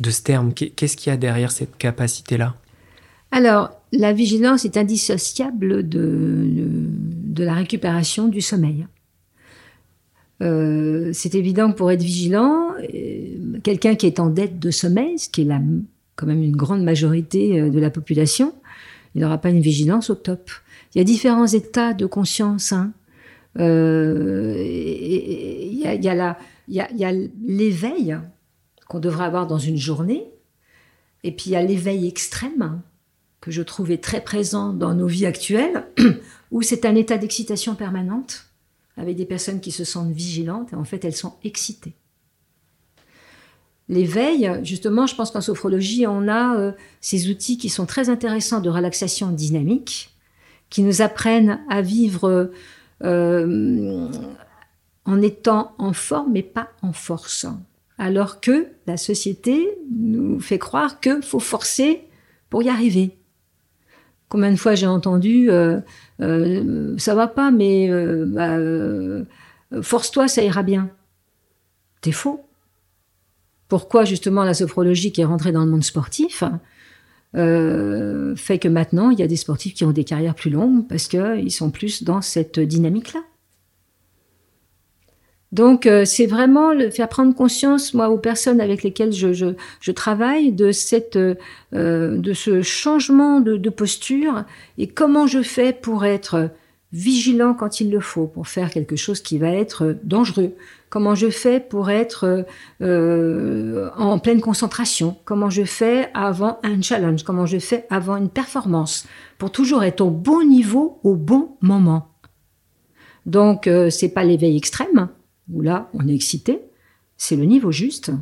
[0.00, 0.52] de ce terme?
[0.52, 2.56] Qu'est- Qu'est-ce qu'il y a derrière cette capacité-là?
[3.32, 8.86] Alors, la vigilance est indissociable de, de la récupération du sommeil.
[10.42, 15.18] Euh, c'est évident que pour être vigilant, euh, quelqu'un qui est en dette de sommeil,
[15.18, 15.48] ce qui est
[16.16, 18.54] quand même une grande majorité de la population,
[19.14, 20.50] il n'aura pas une vigilance au top.
[20.94, 22.72] Il y a différents états de conscience.
[22.72, 22.92] Hein.
[23.58, 27.12] Euh, il y a,
[27.46, 28.18] l'éveil
[28.88, 30.24] qu'on devrait avoir dans une journée,
[31.24, 32.80] et puis il y a l'éveil extrême
[33.40, 35.86] que je trouvais très présent dans nos vies actuelles,
[36.50, 38.49] où c'est un état d'excitation permanente,
[38.96, 41.94] avec des personnes qui se sentent vigilantes, et en fait elles sont excitées.
[43.88, 48.60] L'éveil, justement, je pense qu'en sophrologie, on a euh, ces outils qui sont très intéressants
[48.60, 50.14] de relaxation dynamique,
[50.68, 52.52] qui nous apprennent à vivre
[53.02, 54.08] euh,
[55.04, 57.46] en étant en forme mais pas en force.
[57.98, 62.04] Alors que la société nous fait croire qu'il faut forcer
[62.48, 63.19] pour y arriver.
[64.30, 65.80] Combien de fois j'ai entendu euh,
[66.22, 67.90] euh, ça va pas, mais
[68.26, 68.56] bah,
[69.82, 70.88] force-toi, ça ira bien.
[72.02, 72.46] C'est faux.
[73.68, 76.42] Pourquoi justement la sophrologie qui est rentrée dans le monde sportif
[77.36, 80.88] euh, fait que maintenant, il y a des sportifs qui ont des carrières plus longues
[80.88, 83.20] parce qu'ils sont plus dans cette dynamique-là?
[85.52, 89.46] Donc, euh, c'est vraiment le faire prendre conscience, moi, aux personnes avec lesquelles je, je,
[89.80, 91.34] je travaille, de, cette, euh,
[91.72, 94.44] de ce changement de, de, posture
[94.78, 96.50] et comment je fais pour être
[96.92, 100.54] vigilant quand il le faut, pour faire quelque chose qui va être dangereux,
[100.88, 102.44] comment je fais pour être
[102.82, 108.28] euh, en pleine concentration, comment je fais avant un challenge, comment je fais avant une
[108.28, 109.06] performance,
[109.38, 112.08] pour toujours être au bon niveau au bon moment.
[113.26, 115.08] Donc euh, c'est pas l'éveil extrême
[115.52, 116.60] où là on est excité,
[117.16, 118.12] c'est le niveau juste.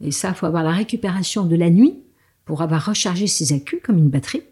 [0.00, 1.98] Et ça, faut avoir la récupération de la nuit
[2.44, 4.42] pour avoir rechargé ses accus comme une batterie.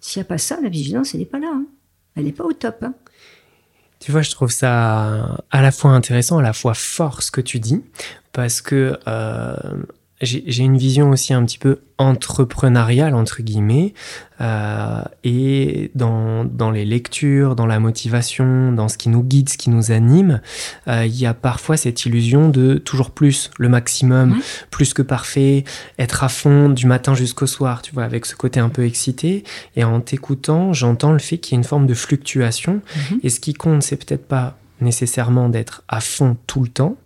[0.00, 1.50] S'il n'y a pas ça, la vigilance, elle n'est pas là.
[1.52, 1.66] Hein.
[2.14, 2.82] Elle n'est pas au top.
[2.82, 2.94] Hein.
[4.00, 7.40] Tu vois, je trouve ça à la fois intéressant, à la fois fort ce que
[7.40, 7.82] tu dis,
[8.32, 9.56] parce que euh,
[10.20, 13.94] j'ai une vision aussi un petit peu entrepreneuriale, entre guillemets,
[14.40, 19.56] euh, et dans, dans, les lectures, dans la motivation, dans ce qui nous guide, ce
[19.56, 20.40] qui nous anime,
[20.88, 24.40] euh, il y a parfois cette illusion de toujours plus, le maximum,
[24.70, 25.64] plus que parfait,
[25.98, 29.44] être à fond du matin jusqu'au soir, tu vois, avec ce côté un peu excité.
[29.76, 32.80] Et en t'écoutant, j'entends le fait qu'il y ait une forme de fluctuation.
[33.10, 33.20] Mhm.
[33.22, 36.96] Et ce qui compte, c'est peut-être pas nécessairement d'être à fond tout le temps,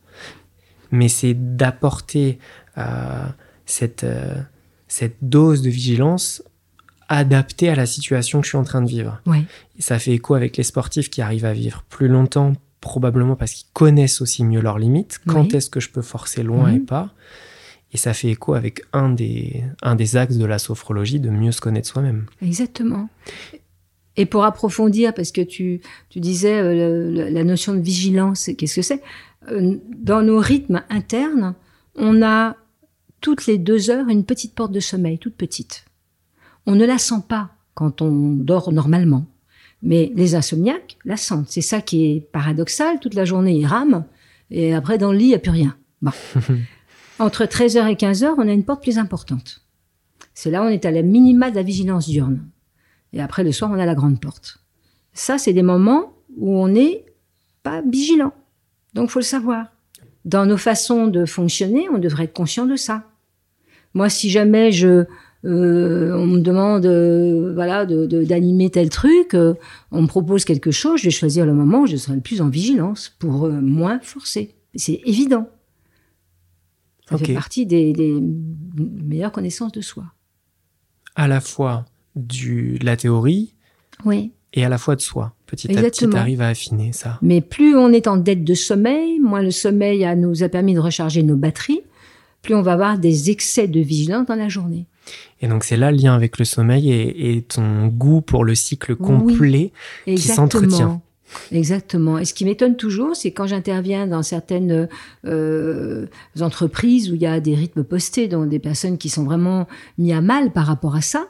[0.90, 2.38] mais c'est d'apporter
[3.66, 4.34] cette, euh,
[4.88, 6.42] cette dose de vigilance
[7.08, 9.20] adaptée à la situation que je suis en train de vivre.
[9.78, 13.52] Et ça fait écho avec les sportifs qui arrivent à vivre plus longtemps, probablement parce
[13.52, 15.20] qu'ils connaissent aussi mieux leurs limites.
[15.26, 17.10] Quand est-ce que je peux forcer loin et pas?
[17.94, 21.52] Et ça fait écho avec un des, un des axes de la sophrologie, de mieux
[21.52, 22.24] se connaître soi-même.
[22.40, 23.10] Exactement.
[24.16, 28.82] Et pour approfondir, parce que tu, tu disais euh, la notion de vigilance, qu'est-ce que
[28.82, 29.02] c'est?
[29.50, 31.54] Euh, Dans nos rythmes internes,
[31.94, 32.56] on a
[33.22, 35.86] toutes les deux heures une petite porte de sommeil, toute petite.
[36.66, 39.24] On ne la sent pas quand on dort normalement.
[39.82, 41.48] Mais les insomniaques la sentent.
[41.48, 43.00] C'est ça qui est paradoxal.
[43.00, 44.04] Toute la journée, ils rament.
[44.50, 45.76] Et après, dans le lit, il n'y a plus rien.
[47.18, 49.62] Entre 13h et 15h, on a une porte plus importante.
[50.34, 52.44] C'est là où on est à la minima de la vigilance diurne.
[53.12, 54.58] Et après, le soir, on a la grande porte.
[55.14, 57.04] Ça, c'est des moments où on n'est
[57.62, 58.32] pas vigilant.
[58.94, 59.66] Donc, faut le savoir.
[60.24, 63.04] Dans nos façons de fonctionner, on devrait être conscient de ça.
[63.94, 65.04] Moi, si jamais je,
[65.44, 69.54] euh, on me demande, euh, voilà, d'animer tel truc, euh,
[69.90, 72.40] on me propose quelque chose, je vais choisir le moment où je serai le plus
[72.40, 74.54] en vigilance pour moins forcer.
[74.74, 75.48] C'est évident.
[77.08, 77.92] Ça fait partie des,
[78.76, 80.04] meilleures connaissances de soi.
[81.14, 81.84] À la fois
[82.16, 83.54] du, de la théorie
[84.06, 84.32] oui.
[84.54, 85.34] et à la fois de soi.
[85.46, 87.18] Petit à petit, tu arrives à affiner ça.
[87.20, 90.72] Mais plus on est en dette de sommeil, moins le sommeil a, nous a permis
[90.72, 91.82] de recharger nos batteries,
[92.42, 94.86] plus on va avoir des excès de vigilance dans la journée.
[95.40, 98.94] Et donc c'est là le lien avec le sommeil et, ton goût pour le cycle
[98.94, 99.72] complet
[100.04, 101.00] qui s'entretient.
[101.50, 102.18] Exactement.
[102.18, 104.88] Et ce qui m'étonne toujours, c'est quand j'interviens dans certaines
[105.24, 106.06] euh,
[106.40, 109.66] entreprises où il y a des rythmes postés, dont des personnes qui sont vraiment
[109.98, 111.26] mis à mal par rapport à ça.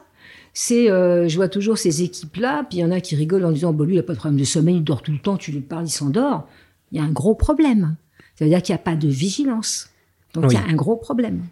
[0.53, 3.51] C'est, euh, je vois toujours ces équipes-là, puis il y en a qui rigolent en
[3.51, 5.37] disant, bon lui, il n'a pas de problème de sommeil, il dort tout le temps,
[5.37, 6.47] tu lui parles, il s'endort.
[6.91, 7.95] Il y a un gros problème.
[8.35, 9.89] Ça veut dire qu'il n'y a pas de vigilance.
[10.33, 11.43] Donc il y a un gros problème.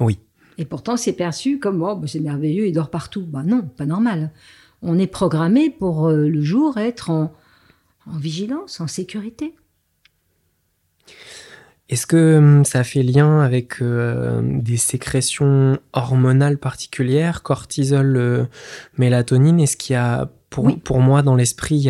[0.00, 0.18] Oui.
[0.58, 3.24] Et pourtant, c'est perçu comme oh, bah, c'est merveilleux, il dort partout.
[3.26, 4.32] Bah non, pas normal.
[4.82, 7.32] On est programmé pour euh, le jour être en,
[8.18, 9.54] vigilance, en sécurité.
[11.88, 18.44] Est-ce que hum, ça fait lien avec euh, des sécrétions hormonales particulières, cortisol, euh,
[18.98, 19.60] mélatonine?
[19.60, 21.88] Est-ce qu'il y a pour, pour moi, dans l'esprit,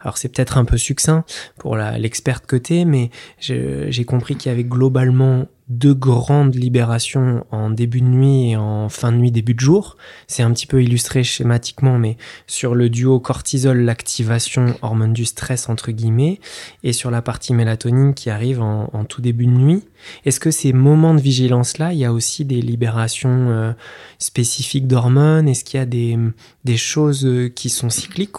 [0.00, 1.24] alors c'est peut-être un peu succinct
[1.58, 7.70] pour l'experte que t'es, mais j'ai compris qu'il y avait globalement deux grandes libérations en
[7.70, 9.96] début de nuit et en fin de nuit, début de jour.
[10.28, 15.68] C'est un petit peu illustré schématiquement, mais sur le duo cortisol, l'activation hormone du stress,
[15.68, 16.38] entre guillemets,
[16.84, 19.84] et sur la partie mélatonine qui arrive en, tout début de nuit.
[20.24, 23.72] Est-ce que ces moments de vigilance-là, il y a aussi des libérations euh,
[24.18, 25.48] spécifiques d'hormones?
[25.48, 26.18] Est-ce qu'il y a des,
[26.64, 28.36] des choses euh, qui sont cycliques?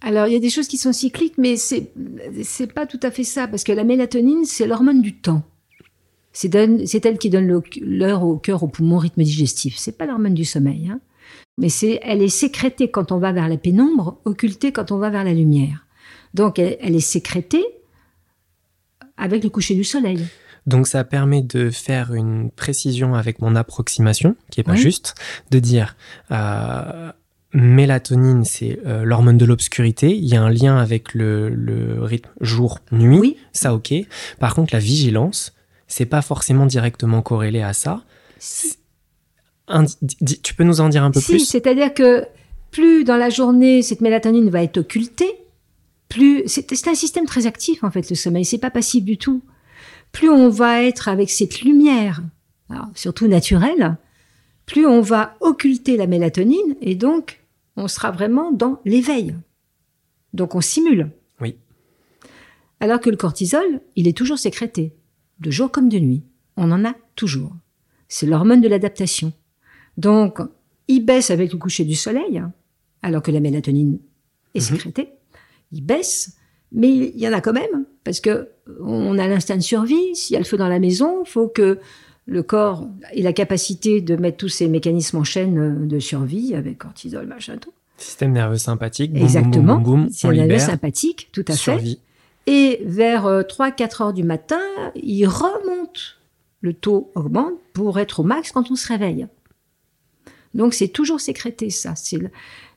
[0.00, 1.90] Alors, il y a des choses qui sont cycliques, mais c'est
[2.42, 5.42] c'est pas tout à fait ça, parce que la mélatonine, c'est l'hormone du temps.
[6.36, 9.76] C'est elle qui donne l'heure au cœur, au poumon, au rythme digestif.
[9.78, 11.00] C'est pas l'hormone du sommeil, hein.
[11.56, 15.08] mais c'est elle est sécrétée quand on va vers la pénombre, occultée quand on va
[15.08, 15.86] vers la lumière.
[16.34, 17.64] Donc, elle, est sécrétée
[19.16, 20.22] avec le coucher du soleil.
[20.66, 25.14] Donc ça permet de faire une précision avec mon approximation, qui est pas juste,
[25.50, 25.96] de dire
[26.32, 27.12] euh,
[27.54, 30.14] mélatonine, c'est euh, l'hormone de l'obscurité.
[30.14, 33.18] Il y a un lien avec le, rythme jour-nuit.
[33.18, 33.36] Oui.
[33.52, 33.94] Ça, ok.
[34.38, 35.55] Par contre, la vigilance,
[35.86, 38.04] c'est pas forcément directement corrélé à ça.
[40.44, 41.46] tu peux nous en dire un peu plus?
[41.46, 42.26] c'est-à-dire que
[42.70, 45.32] plus dans la journée cette mélatonine va être occultée,
[46.08, 49.42] plus c'est un système très actif en fait le sommeil, c'est pas passif du tout.
[50.12, 52.22] Plus on va être avec cette lumière,
[52.94, 53.96] surtout naturelle,
[54.64, 57.40] plus on va occulter la mélatonine et donc
[57.76, 59.34] on sera vraiment dans l'éveil.
[60.32, 61.10] Donc on simule.
[61.40, 61.56] Oui.
[62.80, 64.92] Alors que le cortisol, il est toujours sécrété,
[65.40, 66.22] de jour comme de nuit.
[66.56, 67.54] On en a toujours.
[68.08, 69.32] C'est l'hormone de l'adaptation.
[69.96, 70.38] Donc,
[70.88, 72.42] il baisse avec le coucher du soleil,
[73.02, 73.98] alors que la mélatonine
[74.54, 74.76] est mhm.
[74.76, 75.08] sécrétée.
[75.72, 76.36] Il baisse,
[76.72, 78.48] mais il y en a quand même, parce que
[78.80, 80.14] on a l'instinct de survie.
[80.14, 81.78] S'il y a le feu dans la maison, il faut que
[82.26, 86.78] le corps ait la capacité de mettre tous ces mécanismes en chaîne de survie avec
[86.78, 87.72] cortisol, machin, tout.
[87.98, 89.12] Système nerveux sympathique.
[89.14, 89.82] Exactement.
[90.10, 91.98] C'est nerveux sympathique, tout à fait.
[92.46, 94.60] Et vers 3-4 euh, heures du matin,
[94.94, 96.18] il remonte.
[96.60, 99.26] Le taux augmente pour être au max quand on se réveille.
[100.54, 101.94] Donc c'est toujours sécrété, ça.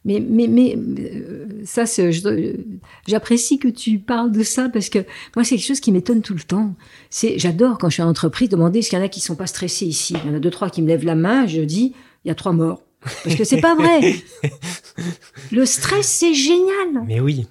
[0.05, 1.83] Mais, mais, mais euh, ça,
[3.07, 4.99] j'apprécie que tu parles de ça parce que
[5.35, 6.75] moi, c'est quelque chose qui m'étonne tout le temps.
[7.09, 9.47] C'est, j'adore quand je suis en entreprise demander s'il y en a qui sont pas
[9.47, 10.15] stressés ici.
[10.23, 11.93] Il y en a deux, trois qui me lèvent la main, je dis,
[12.25, 12.83] il y a trois morts.
[13.01, 14.15] Parce que c'est pas vrai.
[15.51, 17.03] Le stress, c'est génial.
[17.07, 17.47] Mais oui.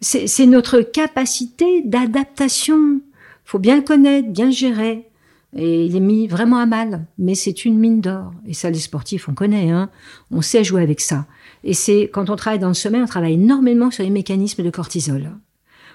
[0.00, 3.00] C'est notre capacité d'adaptation.
[3.44, 5.08] Faut bien le connaître, bien le gérer.
[5.54, 7.06] Et il est mis vraiment à mal.
[7.18, 8.32] Mais c'est une mine d'or.
[8.46, 9.90] Et ça, les sportifs, on connaît, hein.
[10.30, 11.26] On sait jouer avec ça.
[11.64, 14.70] Et c'est, quand on travaille dans le sommeil, on travaille énormément sur les mécanismes de
[14.70, 15.32] cortisol.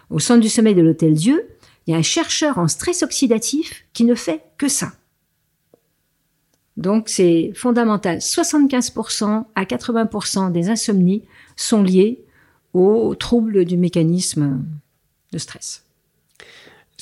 [0.10, 1.48] Au centre du sommeil de l'Hôtel Dieu,
[1.86, 4.92] il y a un chercheur en stress oxydatif qui ne fait que ça.
[6.78, 8.18] Donc c'est fondamental.
[8.18, 11.24] 75% à 80% des insomnies
[11.56, 12.24] sont liées
[12.74, 14.64] aux troubles du mécanisme
[15.32, 15.84] de stress.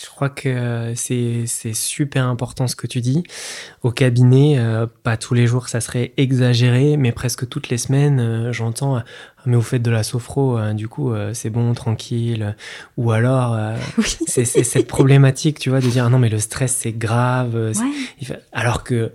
[0.01, 3.23] Je crois que c'est super important ce que tu dis.
[3.83, 8.19] Au cabinet, euh, pas tous les jours, ça serait exagéré, mais presque toutes les semaines,
[8.21, 9.03] euh, j'entends ah,
[9.45, 12.55] mais vous faites de la sophro, hein, du coup, euh, c'est bon, tranquille.
[12.95, 13.57] Ou alors,
[14.27, 17.73] c'est cette problématique, tu vois, de dire ah non, mais le stress, c'est grave.
[18.53, 19.11] Alors que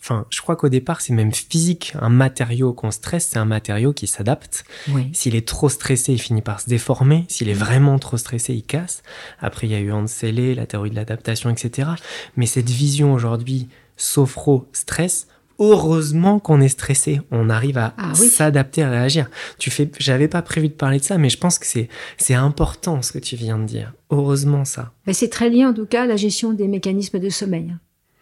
[0.00, 1.92] enfin, je crois qu'au départ, c'est même physique.
[2.00, 4.64] Un matériau qu'on stresse, c'est un matériau qui s'adapte.
[5.12, 7.24] S'il est trop stressé, il finit par se déformer.
[7.28, 9.02] S'il est vraiment trop stressé, il casse.
[9.40, 11.90] Après, il y a eu Ansele, la théorie de l'adaptation, etc.
[12.36, 15.26] Mais cette vision aujourd'hui, sophro, stress,
[15.58, 17.20] heureusement qu'on est stressé.
[17.30, 19.28] On arrive à ah s'adapter, à réagir.
[19.58, 22.34] Tu fais, j'avais pas prévu de parler de ça, mais je pense que c'est, c'est
[22.34, 23.92] important ce que tu viens de dire.
[24.10, 24.92] Heureusement ça.
[25.06, 27.74] Mais c'est très lié en tout cas à la gestion des mécanismes de sommeil.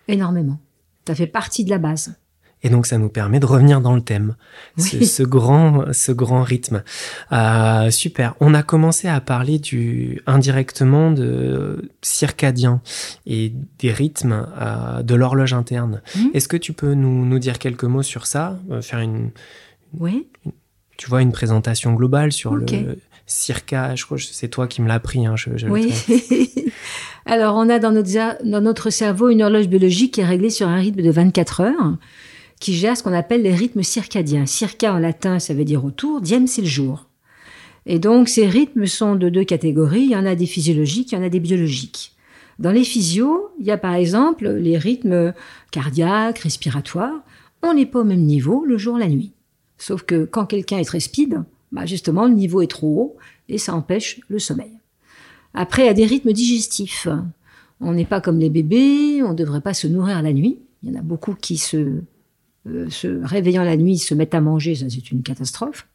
[0.09, 0.59] Énormément.
[1.07, 2.15] Ça fait partie de la base.
[2.63, 4.35] Et donc ça nous permet de revenir dans le thème,
[4.79, 6.83] ce, grand, ce grand rythme.
[7.31, 8.35] Euh, super.
[8.41, 12.81] On a commencé à parler du indirectement de circadien
[13.27, 16.01] et des rythmes euh, de l'horloge interne.
[16.17, 16.21] Mmh.
[16.33, 19.31] Est-ce que tu peux nous, nous, dire quelques mots sur ça, euh, faire une,
[19.99, 20.27] oui.
[20.97, 22.65] tu vois, une présentation globale sur le
[23.27, 23.95] circa.
[23.95, 25.27] Je crois que c'est toi qui me l'as appris.
[25.27, 25.35] Hein,
[25.69, 25.93] oui.
[27.27, 30.69] Alors, on a dans notre, dans notre cerveau une horloge biologique qui est réglée sur
[30.69, 31.97] un rythme de 24 heures,
[32.61, 34.47] qui gère ce qu'on appelle les rythmes circadiens.
[34.47, 37.07] Circa en latin, ça veut dire autour, diem, c'est le jour.
[37.85, 40.03] Et donc, ces rythmes sont de deux catégories.
[40.03, 42.13] Il y en a des physiologiques, il y en a des biologiques.
[42.59, 45.35] Dans les physios, il y a par exemple les rythmes
[45.71, 47.21] cardiaques, respiratoires.
[47.63, 49.33] On n'est pas au même niveau le jour, la nuit.
[49.79, 53.17] Sauf que quand quelqu'un est très speed, bah justement, le niveau est trop haut
[53.49, 54.73] et ça empêche le sommeil.
[55.55, 57.09] Après, a des rythmes digestifs.
[57.81, 60.59] On n'est pas comme les bébés, on ne devrait pas se nourrir la nuit.
[60.83, 62.01] Il y en a beaucoup qui se,
[62.67, 65.87] euh, se réveillant la nuit se mettent à manger, ça c'est une catastrophe.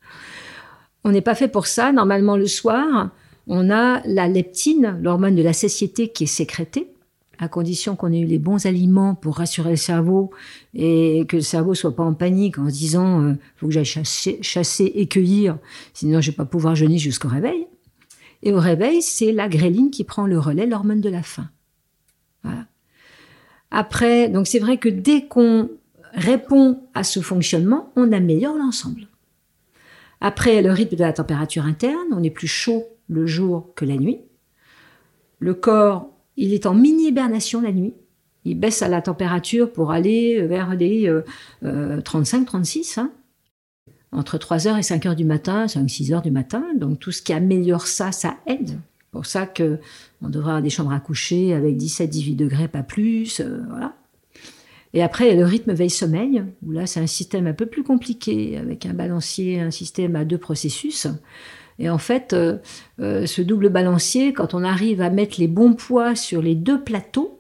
[1.04, 1.92] On n'est pas fait pour ça.
[1.92, 3.10] Normalement, le soir,
[3.48, 6.88] on a la leptine, l'hormone de la satiété qui est sécrétée
[7.42, 10.30] à condition qu'on ait eu les bons aliments pour rassurer le cerveau
[10.76, 13.84] et que le cerveau soit pas en panique en se disant euh, faut que j'aille
[13.84, 15.58] chasser, chasser et cueillir,
[15.94, 17.66] sinon je vais pas pouvoir jeûner jusqu'au réveil.
[18.44, 21.50] Et au réveil, c'est la gréline qui prend le relais, l'hormone de la faim.
[22.44, 22.68] Voilà.
[23.72, 25.70] Après, donc c'est vrai que dès qu'on
[26.14, 29.08] répond à ce fonctionnement, on améliore l'ensemble.
[30.22, 33.96] Après, le rythme de la température interne, on est plus chaud le jour que la
[33.96, 34.20] nuit.
[35.40, 37.94] Le corps, il est en mini-hibernation la nuit.
[38.46, 41.08] Il baisse à la température pour aller vers les
[41.64, 43.12] 35-36, euh, euh, hein.
[44.12, 46.64] entre 3h et 5h du matin, 5-6 h du matin.
[46.76, 48.80] Donc tout ce qui améliore ça, ça aide.
[49.12, 49.78] pour ça que
[50.24, 53.40] on devrait avoir des chambres à coucher avec 17-18 degrés, pas plus.
[53.40, 53.96] Euh, voilà.
[54.94, 58.86] Et après, le rythme veille-sommeil, où là, c'est un système un peu plus compliqué, avec
[58.86, 61.08] un balancier, un système à deux processus.
[61.80, 62.58] Et en fait, euh,
[63.00, 66.84] euh, ce double balancier, quand on arrive à mettre les bons poids sur les deux
[66.84, 67.40] plateaux,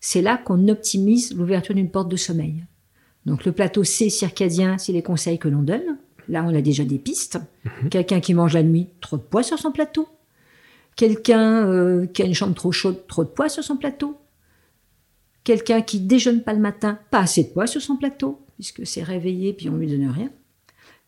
[0.00, 2.64] c'est là qu'on optimise l'ouverture d'une porte de sommeil.
[3.26, 5.98] Donc le plateau C circadien, c'est les conseils que l'on donne.
[6.28, 7.38] Là, on a déjà des pistes.
[7.64, 7.88] Mhm.
[7.90, 10.08] Quelqu'un qui mange la nuit, trop de poids sur son plateau.
[10.96, 14.16] Quelqu'un euh, qui a une chambre trop chaude, trop de poids sur son plateau.
[15.44, 19.02] Quelqu'un qui déjeune pas le matin, pas assez de poids sur son plateau, puisque c'est
[19.02, 20.30] réveillé puis on lui donne rien.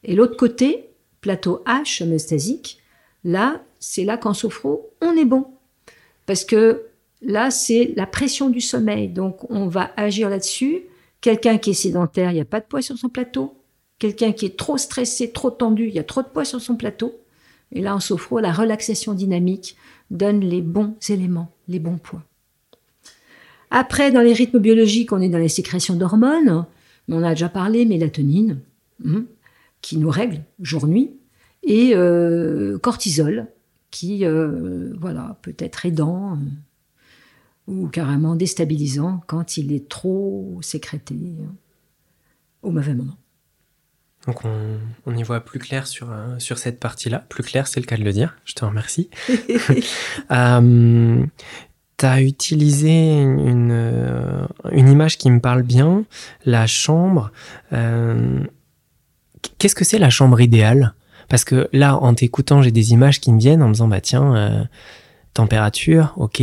[0.03, 0.91] Et l'autre côté,
[1.25, 2.79] plateau H homésthasique,
[3.25, 5.47] là, c'est là qu'en sophro, on est bon.
[6.27, 6.83] Parce que
[7.23, 9.09] là, c'est la pression du sommeil.
[9.09, 10.83] Donc, on va agir là-dessus.
[11.23, 13.55] Quelqu'un qui est sédentaire, il n'y a pas de poids sur son plateau.
[13.99, 16.77] Quelqu'un qui est trop stressé, trop tendu, il y a trop de poids sur son
[16.77, 17.15] plateau.
[17.73, 19.77] Et là, en sophro, la relaxation dynamique
[20.11, 22.23] donne les bons éléments, les bons poids.
[23.71, 26.67] Après, dans les rythmes biologiques, on est dans les sécrétions d'hormones.
[27.09, 28.61] On a déjà parlé, mélatonine,
[29.07, 29.25] hein,
[29.85, 31.15] qui nous règle jour-nuit,
[31.63, 33.49] et euh, cortisol,
[33.91, 36.37] qui euh, voilà, peut être aidant euh,
[37.67, 41.17] ou carrément déstabilisant quand il est trop sécrété
[42.63, 43.19] au mauvais moment.
[44.27, 44.41] Donc
[45.05, 46.09] on, y voit plus clair sur,
[46.39, 47.19] sur cette partie-là.
[47.29, 48.39] Plus clair, c'est le cas de le dire.
[48.47, 49.11] Je te remercie.
[51.99, 56.07] tu as utilisé une, une, image qui me parle bien,
[56.47, 57.33] la chambre.
[57.75, 58.45] Euh,
[59.59, 60.95] qu'est-ce que c'est la chambre idéale?
[61.29, 64.01] Parce que là, en t'écoutant, j'ai des images qui me viennent en me disant, bah
[64.01, 64.65] tiens, euh,
[65.33, 66.43] température, ok.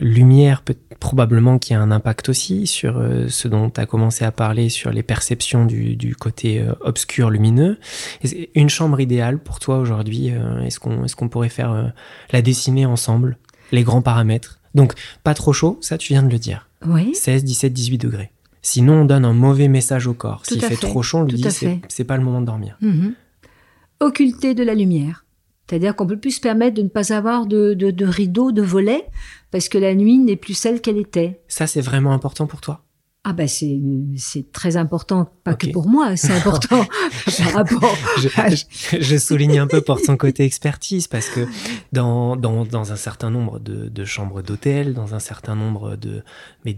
[0.00, 4.24] lumière, peut probablement qu'il y a un impact aussi sur ce dont tu as commencé
[4.24, 7.78] à parler, sur les perceptions du, du côté obscur lumineux.
[8.54, 10.32] Une chambre idéale pour toi aujourd'hui,
[10.64, 11.92] est-ce qu'on est qu'on pourrait faire
[12.32, 13.36] la dessiner ensemble
[13.70, 14.58] les grands paramètres?
[14.74, 16.68] Donc, pas trop chaud, ça tu viens de le dire.
[16.86, 17.14] Oui.
[17.14, 18.30] 16, 17, 18 degrés.
[18.64, 20.40] Sinon, on donne un mauvais message au corps.
[20.46, 21.46] S'il fait, trop chaud, on lui dit
[21.88, 22.78] c'est pas le moment de dormir.
[22.80, 23.14] Mhm.
[24.00, 25.26] Occulter de la lumière.
[25.68, 28.62] C'est-à-dire qu'on peut plus se permettre de ne pas avoir de, de, de rideaux, de
[28.62, 29.06] volets,
[29.50, 31.42] parce que la nuit n'est plus celle qu'elle était.
[31.46, 32.84] Ça, c'est vraiment important pour toi?
[33.26, 33.80] Ah ben c'est
[34.18, 36.84] c'est très important, pas que pour moi, c'est important
[37.38, 37.96] par rapport.
[38.18, 41.46] Je, je, souligne un peu pour son côté expertise parce que
[41.92, 46.22] dans dans, dans un certain nombre de, de chambres d'hôtel, dans un certain nombre de
[46.66, 46.76] mais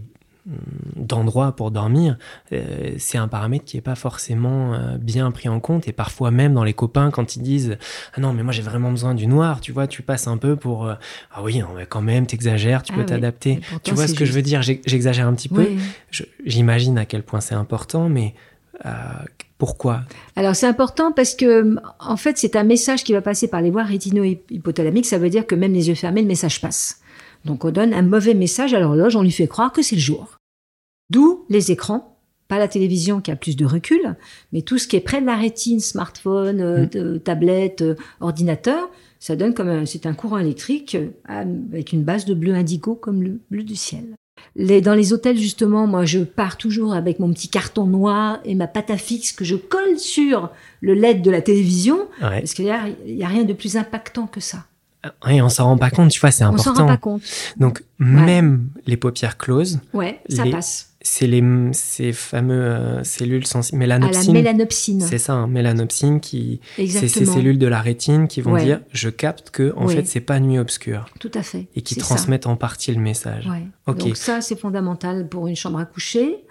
[0.95, 2.17] d'endroits pour dormir,
[2.53, 5.87] euh, c'est un paramètre qui est pas forcément euh, bien pris en compte.
[5.87, 7.77] Et parfois même dans les copains quand ils disent
[8.15, 10.55] ah non mais moi j'ai vraiment besoin du noir, tu vois, tu passes un peu
[10.55, 10.95] pour euh,
[11.33, 14.25] ah oui non, mais quand même t'exagères, tu ah peux t'adapter, tu vois ce que
[14.25, 15.67] je veux dire, j'exagère un petit peu,
[16.45, 18.33] j'imagine à quel point c'est important, mais
[19.57, 20.01] pourquoi?
[20.35, 23.71] Alors c'est important parce que en fait c'est un message qui va passer par les
[23.71, 27.01] voies rétino-hypothalamiques, ça veut dire que même les yeux fermés le message passe.
[27.45, 30.01] Donc on donne un mauvais message à l'horloge, on lui fait croire que c'est le
[30.01, 30.37] jour.
[31.09, 32.17] D'où les écrans,
[32.47, 34.15] pas la télévision qui a plus de recul,
[34.51, 37.19] mais tout ce qui est près de la rétine, smartphone, euh, mm.
[37.19, 42.33] tablette, euh, ordinateur, ça donne comme c'est un courant électrique euh, avec une base de
[42.33, 44.05] bleu indigo comme le bleu du ciel.
[44.55, 48.55] Les, dans les hôtels, justement, moi, je pars toujours avec mon petit carton noir et
[48.55, 52.65] ma pâte à fixe que je colle sur le LED de la télévision, parce qu'il
[52.65, 52.71] n'y
[53.23, 54.65] a, rien de plus impactant que ça.
[55.25, 56.71] Oui, on s'en rend pas compte, tu vois, c'est important.
[56.71, 57.21] On s'en rend pas compte.
[57.57, 59.79] Donc, même les paupières closes.
[59.93, 64.33] Ouais, ça passe c'est les ces fameux euh, cellules sensibles mélanopsine.
[64.33, 65.01] la mélanopsine.
[65.01, 69.09] C'est ça, hein, mélanopsine qui c'est ces cellules de la rétine qui vont dire je
[69.09, 71.05] capte que en fait c'est pas nuit obscure.
[71.19, 71.67] Tout à fait.
[71.75, 73.49] Et qui transmettent en partie le message.
[73.85, 76.43] Donc ça c'est fondamental pour une chambre à coucher.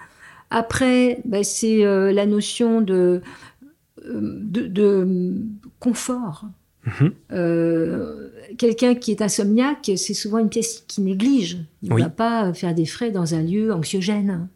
[0.50, 3.20] Après, bah, c'est euh, la notion de,
[4.04, 5.34] euh, de,
[5.80, 6.44] confort.
[6.86, 7.12] Mhm.
[8.58, 11.58] Quelqu'un qui est insomniaque, c'est souvent une pièce qui néglige.
[11.82, 14.48] Il ne va pas faire des frais dans un lieu anxiogène.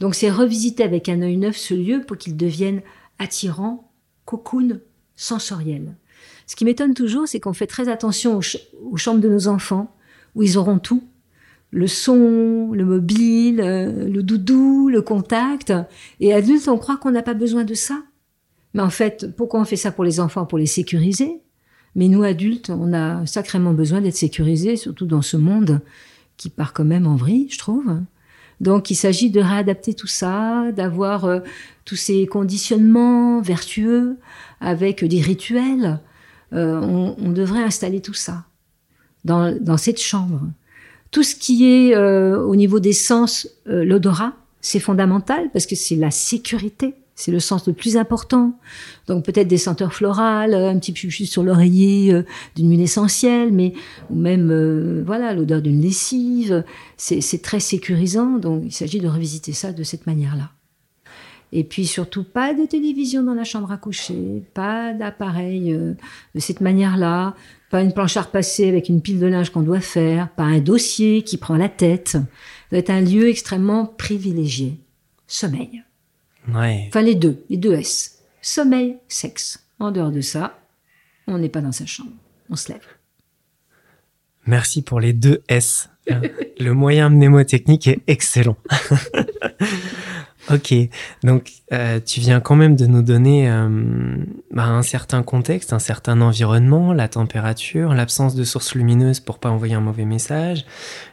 [0.00, 2.82] Donc c'est revisiter avec un œil neuf ce lieu pour qu'il devienne
[3.18, 3.90] attirant,
[4.24, 4.80] cocoon,
[5.16, 5.94] sensoriel.
[6.46, 9.94] Ce qui m'étonne toujours, c'est qu'on fait très attention aux, chambres de nos enfants,
[10.34, 11.02] où ils auront tout,
[11.70, 15.72] le son, le mobile, euh, le doudou, le contact.
[16.20, 18.02] Et adulte, on croit qu'on n'a pas besoin de ça.
[18.72, 21.42] Mais en fait, pourquoi on fait ça pour les enfants Pour les sécuriser?
[21.98, 25.80] Mais nous, adultes, on a sacrément besoin d'être sécurisés, surtout dans ce monde
[26.36, 27.92] qui part quand même en vrille, je trouve.
[28.60, 31.40] Donc, il s'agit de réadapter tout ça, d'avoir euh,
[31.84, 34.16] tous ces conditionnements vertueux
[34.60, 35.98] avec des rituels.
[36.52, 38.44] Euh, on, devrait installer tout ça
[39.24, 40.42] dans, cette chambre.
[41.10, 45.96] Tout ce qui est euh, au niveau des sens, l'odorat, c'est fondamental parce que c'est
[45.96, 46.94] la sécurité.
[47.18, 48.56] C'est le sens le plus important.
[49.08, 52.22] Donc peut-être des senteurs florales, un petit peu sur l'oreiller euh,
[52.54, 53.72] d'une huile essentielle, mais
[54.08, 56.62] ou même voilà l'odeur d'une lessive.
[56.96, 58.38] C'est très sécurisant.
[58.38, 60.50] Donc il s'agit de revisiter ça de cette manière-là.
[61.50, 66.60] Et puis surtout pas de télévision dans la chambre à coucher, pas d'appareil de cette
[66.60, 67.34] manière-là,
[67.70, 70.60] pas une planche à repasser avec une pile de linge qu'on doit faire, pas un
[70.60, 72.10] dossier qui prend la tête.
[72.10, 72.20] Ça
[72.70, 74.78] doit être un lieu extrêmement privilégié.
[75.26, 75.82] Sommeil.
[76.52, 76.86] Ouais.
[76.88, 78.18] Enfin, les deux, les deux S.
[78.40, 79.64] Sommeil, sexe.
[79.78, 80.58] En dehors de ça,
[81.26, 82.12] on n'est pas dans sa chambre.
[82.50, 82.84] On se lève.
[84.46, 85.90] Merci pour les deux S.
[86.58, 88.56] Le moyen mnémotechnique est excellent.
[90.50, 90.72] Ok,
[91.24, 93.68] donc euh, tu viens quand même de nous donner euh,
[94.50, 99.50] bah, un certain contexte, un certain environnement, la température, l'absence de sources lumineuses pour pas
[99.50, 100.64] envoyer un mauvais message,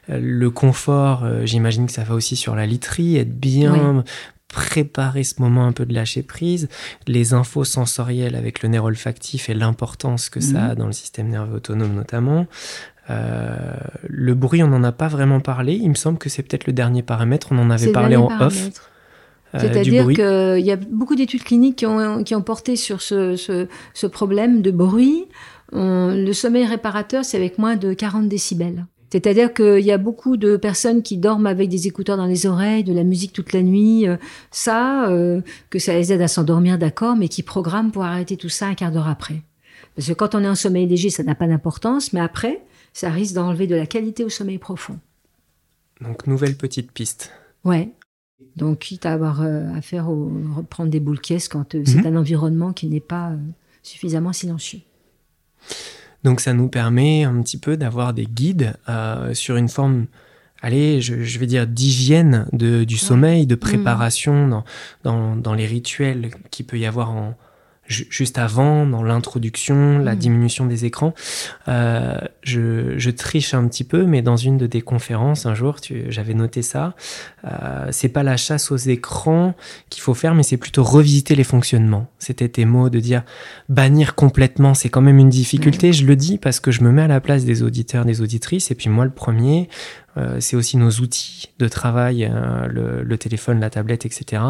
[0.10, 1.28] euh, le confort.
[1.44, 4.06] J'imagine que ça va aussi sur la literie, être bien
[4.48, 6.70] préparer ce moment un peu de lâcher prise,
[7.08, 10.76] les infos sensorielles avec le nerf olfactif et l'importance que ça a mhm.
[10.76, 12.48] dans le système nerveux autonome notamment.
[13.10, 15.74] le bruit, on n'en a pas vraiment parlé.
[15.74, 17.48] Il me semble que c'est peut-être le dernier paramètre.
[17.52, 18.70] On en avait parlé en off.
[19.54, 23.36] Euh, C'est-à-dire qu'il y a beaucoup d'études cliniques qui ont, qui ont porté sur ce,
[23.36, 25.26] ce, ce problème de bruit.
[25.72, 28.86] le sommeil réparateur, c'est avec moins de 40 décibels.
[29.12, 32.84] C'est-à-dire qu'il y a beaucoup de personnes qui dorment avec des écouteurs dans les oreilles,
[32.84, 34.18] de la musique toute la nuit, euh,
[34.52, 38.50] ça, euh, que ça les aide à s'endormir, d'accord, mais qui programment pour arrêter tout
[38.50, 39.42] ça un quart d'heure après.
[39.96, 42.62] Parce que quand on est en sommeil léger, ça n'a pas d'importance, mais après,
[42.94, 45.00] ça risque d'enlever de la qualité au sommeil profond.
[46.02, 47.32] Donc, nouvelle petite piste.
[47.64, 47.92] Ouais.
[48.58, 52.02] Donc, quitte à avoir euh, à faire au, reprendre des boules caisses quand euh, c'est
[52.02, 52.08] mhm.
[52.08, 53.32] un environnement qui n'est pas
[53.82, 54.82] suffisamment silencieux.
[56.26, 58.74] Donc, ça nous permet un petit peu d'avoir des guides
[59.34, 60.08] sur une forme,
[60.62, 63.60] allez, je, vais dire d'hygiène du sommeil, de mhm.
[63.60, 64.66] préparation dans,
[65.04, 67.36] dans, dans, les rituels qu'il peut y avoir en,
[67.88, 70.20] juste avant, dans l'introduction, la mmh.
[70.20, 71.14] diminution des écrans.
[71.68, 75.78] Euh, je, je, triche un petit peu, mais dans une de tes conférences un jour,
[76.10, 76.96] j'avais noté ça.
[77.46, 79.54] Euh, c'est pas la chasse aux écrans
[79.90, 82.08] qu'il faut faire, mais c'est plutôt revisiter les fonctionnements.
[82.18, 83.24] C'était tes mots de dire
[83.70, 85.94] bannir complètement, c'est quand même une difficulté.
[85.94, 88.72] Je le dis parce que je me mets à la place des auditeurs, des auditrices,
[88.72, 89.70] et puis moi le premier.
[90.18, 94.42] Euh, c'est aussi nos outils de travail, euh, le, téléphone, la tablette, etc.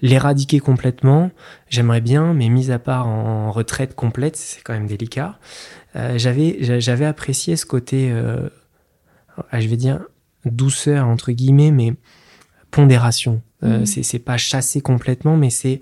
[0.00, 1.30] L'éradiquer complètement,
[1.68, 5.38] j'aimerais bien, mais mis à part en retraite complète, c'est quand même délicat.
[5.96, 8.12] Euh, j'avais, j'avais apprécié ce côté,
[9.50, 10.00] ah, je vais dire,
[10.44, 11.94] douceur, entre guillemets, mais
[12.70, 13.42] pondération.
[13.62, 13.86] Mmh.
[13.86, 15.80] C'est, c'est pas chasser complètement, mais c'est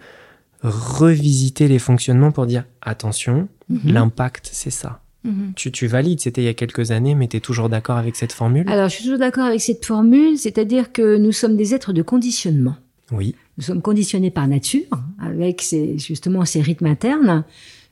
[0.62, 3.92] revisiter les fonctionnements pour dire attention, mmh.
[3.92, 5.02] l'impact, c'est ça.
[5.24, 5.52] Mhm.
[5.54, 8.32] Tu, valides, c'était il y a quelques années, mais tu es toujours d'accord avec cette
[8.32, 8.68] formule?
[8.68, 12.02] Alors, je suis toujours d'accord avec cette formule, c'est-à-dire que nous sommes des êtres de
[12.02, 12.76] conditionnement.
[13.12, 13.36] Oui.
[13.56, 14.88] Nous sommes conditionnés par nature,
[15.20, 15.62] avec
[15.98, 17.44] justement ces rythmes internes,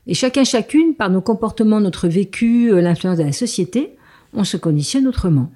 [0.07, 3.95] et chacun, chacune, par nos comportements, notre vécu, euh, l'influence de la société,
[4.33, 5.51] on se conditionne autrement.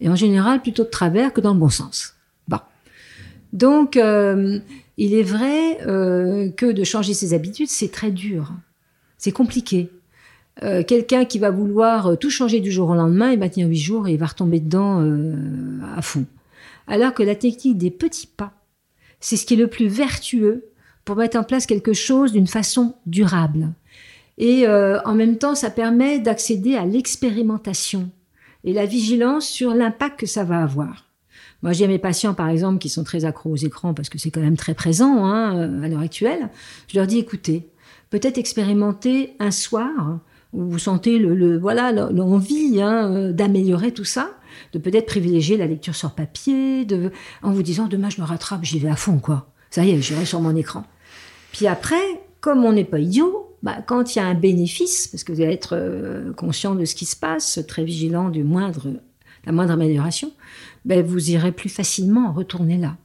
[0.00, 2.14] Et en général, plutôt de travers que dans le bon sens.
[2.48, 2.58] Bon.
[3.52, 4.58] Donc, euh,
[4.98, 8.52] il est vrai euh, que de changer ses habitudes, c'est très dur.
[9.16, 9.90] C'est compliqué.
[10.64, 13.68] Euh, quelqu'un qui va vouloir euh, tout changer du jour au lendemain, il va tenir
[13.68, 15.34] huit jours et il va retomber dedans euh,
[15.96, 16.26] à fond.
[16.88, 18.52] Alors que la technique des petits pas,
[19.20, 20.64] c'est ce qui est le plus vertueux
[21.04, 23.68] pour mettre en place quelque chose d'une façon durable.
[24.40, 28.08] Et en même temps, ça permet d'accéder à l'expérimentation
[28.62, 31.06] et la vigilance sur l'impact que ça va avoir.
[31.62, 34.30] Moi, j'ai mes patients, par exemple, qui sont très accros aux écrans parce que c'est
[34.30, 36.50] quand même très présent hein, à l'heure actuelle.
[36.86, 37.68] Je leur dis, écoutez,
[38.10, 40.20] peut-être expérimenter un soir
[40.52, 44.30] vous sentez le, voilà l'envie hein, euh, d'améliorer tout ça,
[44.72, 47.10] de peut-être privilégier la lecture sur papier, de,
[47.42, 49.50] en vous disant demain je me rattrape, j'y vais à fond quoi.
[49.70, 50.84] Ça y est, j'irai sur mon écran.
[51.52, 52.00] Puis après,
[52.40, 55.40] comme on n'est pas idiot, bah, quand il y a un bénéfice, parce que vous
[55.40, 58.88] allez être euh, conscient de ce qui se passe, très vigilant du moindre,
[59.44, 60.32] la moindre amélioration,
[60.84, 62.96] ben, vous irez plus facilement retourner là.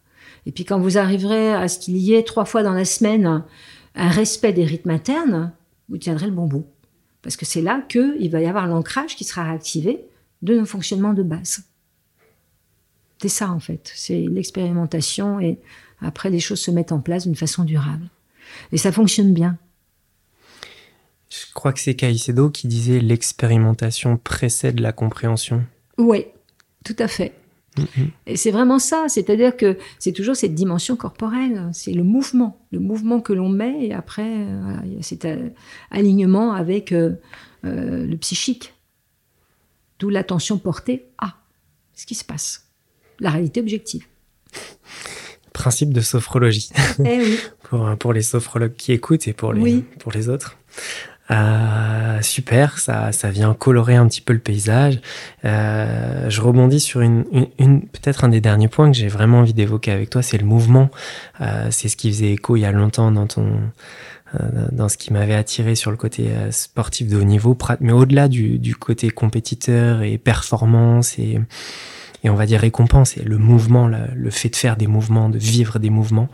[0.46, 3.44] Et puis quand vous arriverez à ce qu'il y ait trois fois dans la semaine
[3.96, 5.54] un respect des rythmes internes,
[5.90, 6.66] vous tiendrez le bon bout.
[7.24, 10.06] Parce que c'est là qu'il va y avoir l'ancrage qui sera réactivé
[10.44, 11.64] de nos fonctionnements de base.
[13.20, 15.58] C'est ça en fait, c'est l'expérimentation et
[16.02, 18.10] après les choses se mettent en place d'une façon durable.
[18.74, 19.58] Et ça fonctionne bien.
[21.30, 25.66] Je crois que c'est Caicedo qui disait l'expérimentation précède la compréhension.
[25.98, 26.26] Oui,
[26.84, 27.34] tout à fait.
[27.78, 28.08] Mm-hmm.
[28.28, 32.80] Et c'est vraiment ça, c'est-à-dire que c'est toujours cette dimension corporelle, c'est le mouvement, le
[32.80, 34.46] mouvement que l'on met, et après,
[34.86, 35.28] il y a cet
[35.90, 37.14] alignement avec euh,
[37.66, 38.74] euh, le psychique.
[40.00, 41.36] D'où l'attention portée à
[41.94, 42.68] ce qui se passe,
[43.20, 44.06] la réalité objective.
[45.54, 46.70] Principe de sophrologie.
[47.00, 47.40] Eh oui.
[47.64, 50.58] pour, pour les sophrologues qui écoutent et pour les, pour les autres.
[51.32, 55.00] Euh, super, ça, ça vient colorer un petit peu le paysage.
[55.46, 57.26] Euh, je rebondis sur une,
[57.60, 60.46] une, peut-être un des derniers points que j'ai vraiment envie d'évoquer avec toi, c'est le
[60.46, 60.90] mouvement.
[61.42, 63.48] Euh, c'est ce qui faisait écho il y a longtemps dans ton
[64.72, 68.58] dans ce qui m'avait attiré sur le côté sportif de haut niveau, mais au-delà du,
[68.58, 71.40] du côté compétiteur et performance et
[72.24, 75.30] et on va dire récompense et le mouvement, le, le fait de faire des mouvements,
[75.30, 76.30] de vivre des mouvements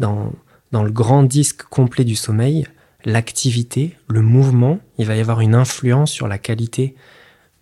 [0.00, 0.32] dans
[0.72, 2.66] dans le grand disque complet du sommeil,
[3.06, 6.94] l'activité, le mouvement, il va y avoir une influence sur la qualité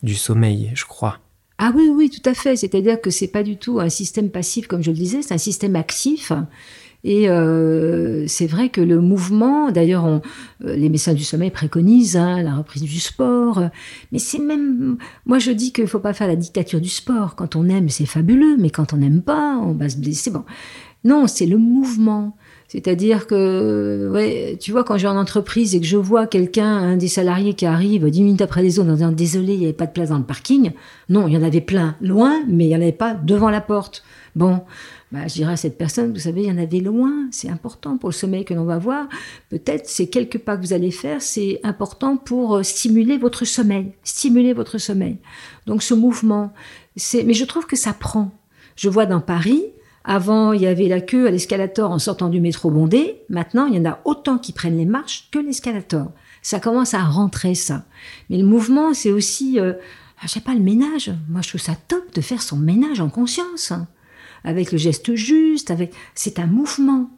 [0.02, 1.20] du sommeil, je crois.
[1.58, 2.56] Ah oui, oui, tout à fait.
[2.56, 5.38] C'est-à-dire que c'est pas du tout un système passif, comme je le disais, c'est un
[5.38, 6.32] système actif.
[7.04, 10.20] Et euh, c'est vrai que le mouvement, d'ailleurs, euh,
[10.60, 13.68] les médecins du sommeil préconisent hein, la reprise du sport.
[14.10, 17.36] Mais c'est même, moi je dis qu'il faut pas faire la dictature du sport.
[17.36, 20.30] Quand on aime, c'est fabuleux, mais quand on n'aime pas, on va se blesser.
[20.30, 20.44] Bon,
[21.04, 22.34] non, c'est le mouvement.
[22.74, 26.96] C'est-à-dire que, ouais, tu vois, quand j'ai en entreprise et que je vois quelqu'un, un
[26.96, 29.72] des salariés qui arrive dix minutes après les autres en disant désolé, il n'y avait
[29.72, 30.72] pas de place dans le parking.
[31.08, 33.60] Non, il y en avait plein loin, mais il n'y en avait pas devant la
[33.60, 34.02] porte.
[34.34, 34.62] Bon,
[35.12, 37.96] bah, je dirais à cette personne, vous savez, il y en avait loin, c'est important
[37.96, 39.06] pour le sommeil que l'on va voir.
[39.50, 43.92] Peut-être ces quelques pas que vous allez faire, c'est important pour euh, stimuler votre sommeil,
[44.02, 45.18] stimuler votre sommeil.
[45.66, 46.52] Donc ce mouvement,
[46.96, 48.32] c'est, mais je trouve que ça prend.
[48.74, 49.62] Je vois dans Paris,
[50.04, 53.22] avant, il y avait la queue à l'escalator en sortant du métro bondé.
[53.30, 56.12] Maintenant, il y en a autant qui prennent les marches que l'escalator.
[56.42, 57.86] Ça commence à rentrer, ça.
[58.28, 59.72] Mais le mouvement, c'est aussi, euh,
[60.22, 61.10] je sais pas, le ménage.
[61.30, 63.72] Moi, je trouve ça top de faire son ménage en conscience.
[63.72, 63.88] Hein.
[64.44, 67.08] Avec le geste juste, avec, c'est un mouvement.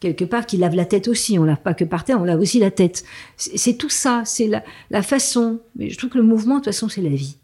[0.00, 1.38] Quelque part qui lave la tête aussi.
[1.38, 3.04] On lave pas que par terre, on lave aussi la tête.
[3.36, 4.22] C'est tout ça.
[4.24, 5.60] C'est la, la façon.
[5.76, 7.36] Mais je trouve que le mouvement, de toute façon, c'est la vie.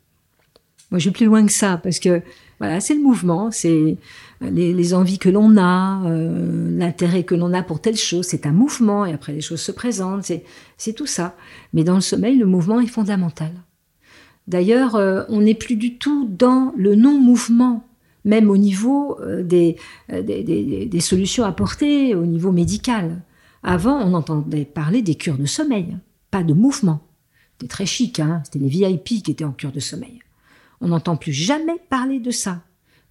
[0.90, 2.22] Moi, je vais plus loin que ça parce que,
[2.60, 3.50] voilà, c'est le mouvement.
[3.50, 3.98] C'est,
[4.40, 8.52] les, envies que l'on a, euh, l'intérêt que l'on a pour telle chose, c'est un
[8.52, 10.30] mouvement et après les choses se présentent,
[10.76, 11.36] c'est tout ça.
[11.72, 13.52] Mais dans le sommeil, le mouvement est fondamental.
[14.46, 17.86] D'ailleurs, euh, on n'est plus du tout dans le non-mouvement,
[18.24, 23.22] même au niveau euh, des, solutions apportées, au niveau médical.
[23.62, 25.96] Avant, on entendait parler des cures de sommeil,
[26.30, 27.00] pas de mouvement.
[27.52, 30.20] C'était très chic, hein c'était les VIP qui étaient en cure de sommeil.
[30.80, 32.60] On n'entend plus jamais parler de ça.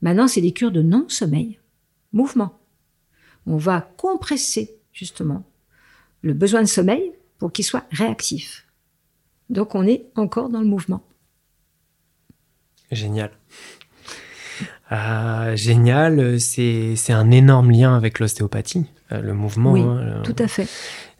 [0.02, 1.60] Maintenant, c'est des cures de non-sommeil,
[2.14, 2.60] mouvement.
[3.46, 5.46] On va compresser justement
[6.22, 8.66] le besoin de sommeil pour qu'il soit réactif.
[9.50, 11.04] Donc on est encore dans le mouvement.
[12.92, 13.32] Génial.
[14.92, 19.72] Euh, génial, c'est un énorme lien avec l'ostéopathie, euh, le mouvement.
[19.72, 20.68] Oui, hein, tout à fait.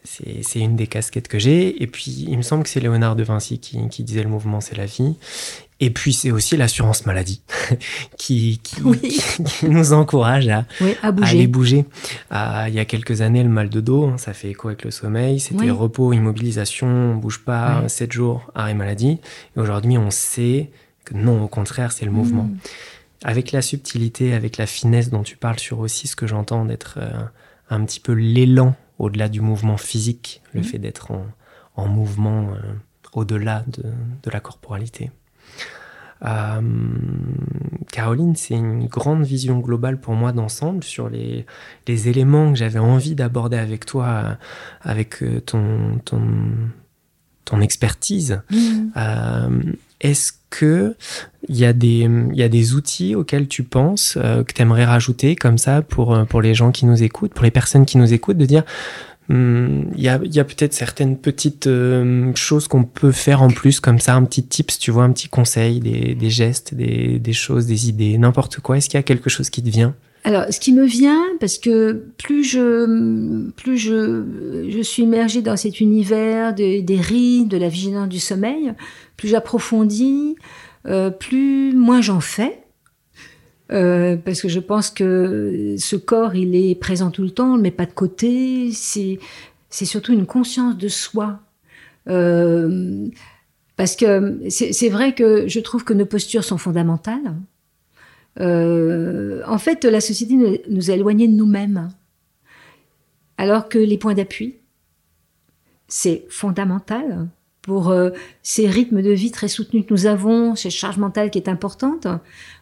[0.06, 1.82] C'est une des casquettes que j'ai.
[1.82, 4.62] Et puis, il me semble que c'est Léonard de Vinci qui, qui disait le mouvement,
[4.62, 5.16] c'est la vie.
[5.82, 7.42] Et puis c'est aussi l'assurance maladie
[8.18, 8.82] qui, qui,
[9.68, 10.66] nous encourage à,
[11.22, 11.86] aller bouger.
[12.32, 14.92] Il y a quelques années, le mal de dos, hein, ça fait écho avec le
[14.92, 15.40] sommeil.
[15.40, 19.20] C'était repos, immobilisation, on bouge pas, 7 jours, arrêt maladie.
[19.56, 20.70] Et aujourd'hui, on sait
[21.04, 22.16] que non, au contraire, c'est le mm.
[22.16, 22.50] mouvement.
[23.24, 27.00] Avec la subtilité, avec la finesse dont tu parles sur aussi ce que j'entends d'être
[27.02, 27.12] euh,
[27.70, 30.64] un petit peu l'élan au-delà du mouvement physique, le mm.
[30.64, 31.12] fait d'être
[31.76, 32.74] en, mouvement euh,
[33.14, 35.12] au-delà de la corporalité.
[36.24, 36.62] Euh,
[37.92, 41.46] Caroline, c'est une grande vision globale pour moi d'ensemble sur les,
[41.88, 44.34] les, éléments que j'avais envie d'aborder avec toi, euh,
[44.82, 46.22] avec ton, ton,
[47.44, 48.42] ton expertise.
[48.50, 49.74] Mm.
[50.02, 50.96] Est-ce que
[51.48, 55.36] il y, a des, y a des outils auxquels tu penses que tu aimerais rajouter
[55.36, 58.38] comme ça pour, pour les gens qui nous écoutent, pour les personnes qui nous écoutent,
[58.38, 58.64] de dire
[59.28, 63.48] Hmm, il y a, y a peut-être certaines petites euh, choses qu'on peut faire en
[63.48, 67.18] plus, comme ça, un petit tips, tu vois, un petit conseil, des, des gestes, des,
[67.18, 68.78] des, choses, des idées, n'importe quoi.
[68.78, 69.96] Est-ce qu'il y a quelque chose qui te vient?
[70.26, 74.24] Alors, ce qui me vient, parce que plus je, plus je,
[74.68, 78.74] je suis immergée dans cet univers de, des rides, de la vigilance du sommeil,
[79.18, 80.36] plus j'approfondis,
[80.88, 82.64] euh, plus moins j'en fais.
[83.72, 87.58] Euh, parce que je pense que ce corps, il est présent tout le temps, on
[87.58, 88.72] le met pas de côté.
[88.72, 89.20] C'est
[89.70, 91.40] c'est surtout une conscience de soi.
[92.08, 93.08] Euh,
[93.76, 97.36] parce que c'est vrai que je trouve que nos postures sont fondamentales.
[98.40, 101.90] Euh, en fait, la société nous a éloignés de nous-mêmes.
[103.38, 104.56] Alors que les points d'appui,
[105.88, 107.28] c'est fondamental
[107.62, 108.12] pour euh,
[108.44, 112.08] ces rythmes de vie très soutenus que nous avons, cette charge mentale qui est importante.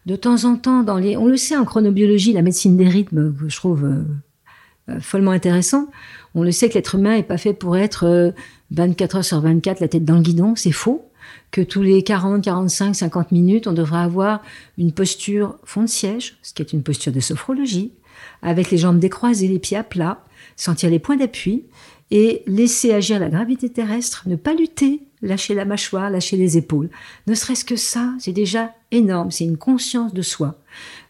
[0.05, 3.35] De temps en temps, dans les, on le sait en chronobiologie, la médecine des rythmes,
[3.35, 5.89] que je trouve euh, follement intéressant,
[6.35, 8.33] on le sait que l'être humain n'est pas fait pour être
[8.71, 11.09] 24 heures sur 24 la tête dans le guidon, c'est faux
[11.51, 14.41] que tous les 40, 45, 50 minutes, on devrait avoir
[14.77, 17.93] une posture fond de siège, ce qui est une posture de sophrologie,
[18.41, 20.23] avec les jambes décroisées, les pieds à plat,
[20.55, 21.65] sentir les points d'appui
[22.11, 26.89] et laisser agir la gravité terrestre, ne pas lutter, lâcher la mâchoire, lâcher les épaules.
[27.27, 30.59] Ne serait-ce que ça, c'est déjà énorme, c'est une conscience de soi.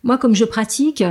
[0.03, 1.03] Moi, comme je pratique,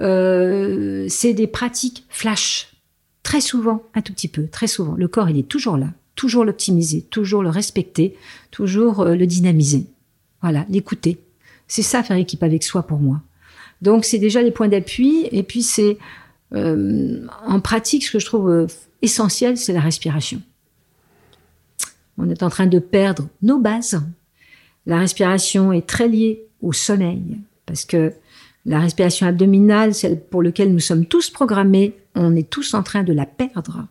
[0.00, 2.76] euh, c'est des pratiques flash.
[3.22, 4.94] Très souvent, un tout petit peu, très souvent.
[4.94, 8.16] Le corps, il est toujours là toujours l'optimiser, toujours le respecter,
[8.50, 9.86] toujours euh, le dynamiser.
[10.42, 11.18] Voilà, l'écouter.
[11.68, 13.22] C'est ça faire équipe avec soi pour moi.
[13.82, 15.98] Donc c'est déjà les points d'appui et puis c'est
[16.54, 18.66] euh, en pratique ce que je trouve euh,
[19.02, 20.42] essentiel, c'est la respiration.
[22.18, 24.02] On est en train de perdre nos bases.
[24.86, 28.12] La respiration est très liée au sommeil parce que
[28.66, 33.04] la respiration abdominale, celle pour laquelle nous sommes tous programmés, on est tous en train
[33.04, 33.86] de la perdre.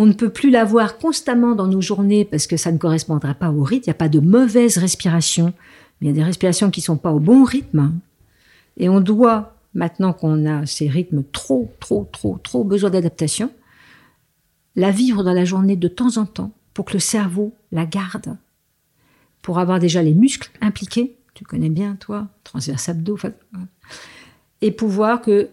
[0.00, 3.50] On ne peut plus l'avoir constamment dans nos journées parce que ça ne correspondra pas
[3.50, 3.82] au rythme.
[3.86, 5.52] Il n'y a pas de mauvaise respiration,
[6.00, 7.98] mais il y a des respirations qui ne sont pas au bon rythme.
[8.76, 13.50] Et on doit, maintenant qu'on a ces rythmes trop, trop, trop, trop besoin d'adaptation,
[14.76, 18.36] la vivre dans la journée de temps en temps pour que le cerveau la garde,
[19.42, 23.18] pour avoir déjà les muscles impliqués, tu connais bien toi, transverse abdos,
[24.60, 25.48] et pouvoir que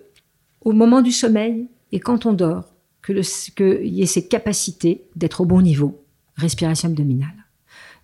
[0.62, 2.74] au moment du sommeil et quand on dort,
[3.06, 6.03] qu'il y ait cette capacité d'être au bon niveau,
[6.36, 7.45] respiration abdominale.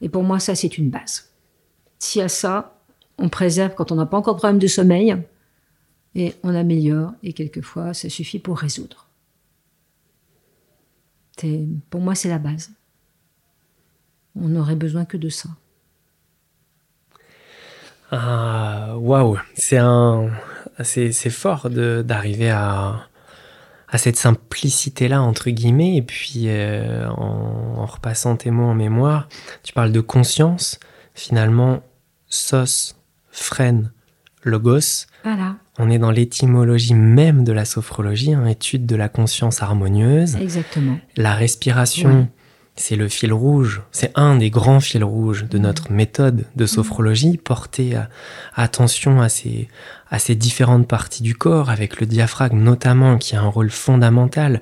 [0.02, 1.32] Et pour moi, ça, c'est une base.
[2.00, 2.78] Si à ça,
[3.18, 5.16] on préserve quand on n'a pas encore de problème de sommeil,
[6.14, 9.08] et on améliore, et quelquefois, ça suffit pour résoudre.
[11.90, 12.72] Pour moi, c'est la base.
[14.36, 15.50] On n'aurait besoin que de ça.
[18.12, 19.38] Ah, waouh,
[19.74, 20.30] un,
[20.84, 23.08] c'est fort d'arriver à,
[23.92, 29.28] à cette simplicité-là, entre guillemets, et puis euh, en, repassant tes mots en mémoire,
[29.64, 30.80] tu parles de conscience,
[31.14, 31.84] finalement,
[32.28, 32.96] sos,
[33.32, 33.92] freine,
[34.44, 35.08] logos.
[35.24, 35.58] Voilà.
[35.78, 40.38] On est dans l'étymologie même de la sophrologie, hein, étude de la conscience harmonieuse.
[40.38, 40.98] Exactement.
[41.18, 42.30] La respiration,
[42.76, 47.38] c'est le fil rouge, c'est un des grands fils rouges de notre méthode de sophrologie,
[47.38, 48.00] porter
[48.56, 49.68] attention à ces,
[50.10, 54.62] à ces différentes parties du corps, avec le diaphragme notamment, qui a un rôle fondamental,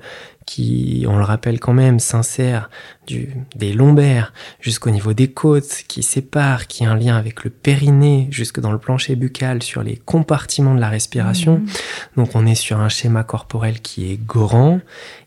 [0.50, 2.70] qui, on le rappelle quand même, s'insère
[3.06, 7.50] du, des lombaires jusqu'au niveau des côtes, qui sépare, qui a un lien avec le
[7.50, 11.58] périnée jusque dans le plancher buccal sur les compartiments de la respiration.
[11.58, 11.66] Mmh.
[12.16, 14.80] Donc on est sur un schéma corporel qui est grand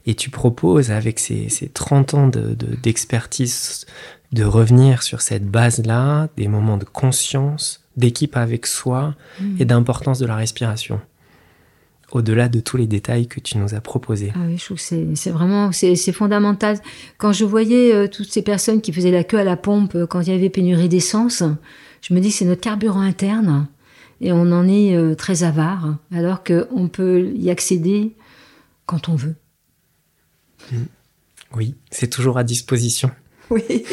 [0.06, 3.86] et tu proposes avec ces, ces 30 ans d'expertise
[4.34, 9.56] de, de revenir sur cette base-là, des moments de conscience, d'équipe avec soi mmh.
[9.60, 11.00] et d'importance de la respiration
[12.14, 14.32] au-delà de tous les détails que tu nous as proposés.
[14.36, 16.80] Ah oui, je trouve que c'est vraiment c'est fondamental.
[17.18, 20.06] Quand je voyais euh, toutes ces personnes qui faisaient la queue à la pompe euh,
[20.06, 21.44] quand il y avait pénurie d'essence,
[22.02, 23.68] je me dis c'est notre carburant interne
[24.22, 28.14] et on en est euh, très avare, alors qu'on peut y accéder
[28.86, 29.36] quand on veut.
[31.56, 33.12] Oui, c'est toujours à disposition.
[33.50, 33.84] Oui.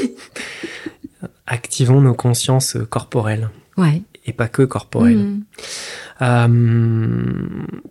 [1.46, 3.50] Activons nos consciences corporelles.
[3.76, 4.02] Ouais.
[4.26, 5.18] Et pas que corporelles.
[5.18, 5.44] Mmh.
[6.22, 6.46] Euh,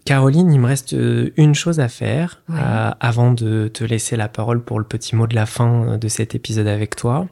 [0.05, 4.27] Caroline, il me reste euh, une chose à faire euh, avant de te laisser la
[4.27, 7.27] parole pour le petit mot de la fin de cet épisode avec toi.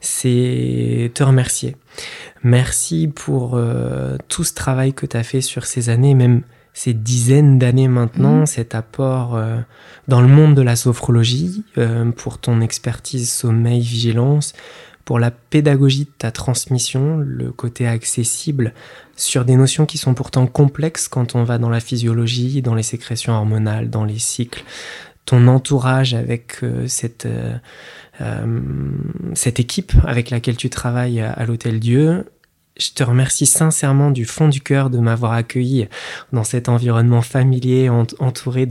[0.00, 1.76] C'est te remercier.
[2.42, 3.58] Merci pour
[4.28, 6.42] tout ce travail que tu as fait sur ces années, même
[6.74, 8.46] ces dizaines d'années maintenant, mmh.
[8.46, 9.40] cet apport
[10.08, 11.64] dans le monde de la sophrologie,
[12.16, 14.52] pour ton expertise sommeil, vigilance,
[15.04, 18.72] pour la pédagogie de ta transmission, le côté accessible
[19.16, 22.82] sur des notions qui sont pourtant complexes quand on va dans la physiologie, dans les
[22.82, 24.64] sécrétions hormonales, dans les cycles.
[25.26, 27.56] Ton entourage avec euh, cette, euh,
[28.20, 28.60] euh,
[29.34, 32.26] cette équipe avec laquelle tu travailles à l'Hôtel Dieu,
[32.76, 35.86] je te remercie sincèrement du fond du cœur de m'avoir accueilli
[36.32, 38.66] dans cet environnement familier entouré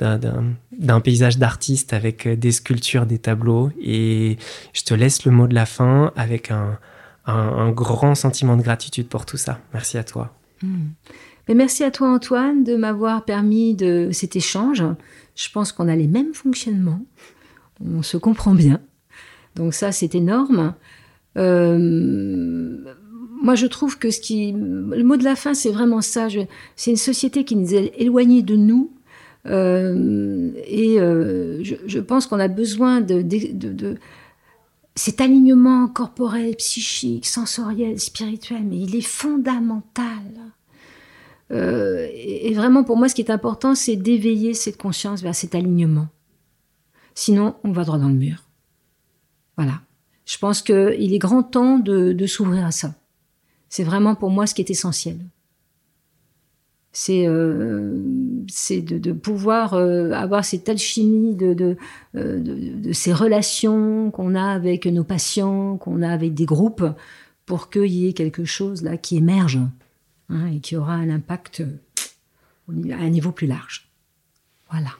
[0.00, 3.70] d'un paysage d'artistes avec euh, des sculptures, des tableaux.
[3.80, 4.38] Et
[4.72, 6.78] je te laisse le mot de la fin avec un,
[7.72, 9.60] grand sentiment de gratitude pour tout ça.
[9.72, 10.34] Merci à toi.
[10.62, 10.88] Hmm.
[11.48, 14.84] Merci à toi Antoine de m'avoir permis de cet échange.
[15.34, 17.02] Je pense qu'on a les mêmes fonctionnements.
[17.84, 18.80] On se comprend bien.
[19.56, 20.74] Donc ça, c'est énorme.
[21.36, 22.94] Euh,
[23.42, 26.28] moi, je trouve que ce qui, le mot de la fin, c'est vraiment ça.
[26.76, 28.92] C'est une société qui nous est éloignée de nous.
[29.46, 33.96] Euh, et euh, je, je, pense qu'on a besoin de, de, de,
[34.94, 40.04] cet alignement corporel, psychique, sensoriel, spirituel, mais il est fondamental.
[41.52, 45.34] Euh, et, et vraiment, pour moi, ce qui est important, c'est d'éveiller cette conscience vers
[45.34, 46.08] cet alignement.
[47.14, 48.44] Sinon, on va droit dans le mur.
[49.56, 49.80] Voilà.
[50.26, 52.94] Je pense qu'il est grand temps de, de s'ouvrir à ça.
[53.70, 55.16] C'est vraiment pour moi ce qui est essentiel.
[56.92, 58.02] C'est euh,
[58.68, 61.76] de, de, pouvoir euh, avoir cette alchimie de, de,
[62.16, 66.84] euh, de ces relations qu'on a avec nos patients, qu'on a avec des groupes,
[67.46, 69.60] pour qu'il y ait quelque chose là qui émerge
[70.28, 71.62] hein, et qui aura un impact
[72.70, 73.88] à un niveau plus large.
[74.68, 74.90] Voilà.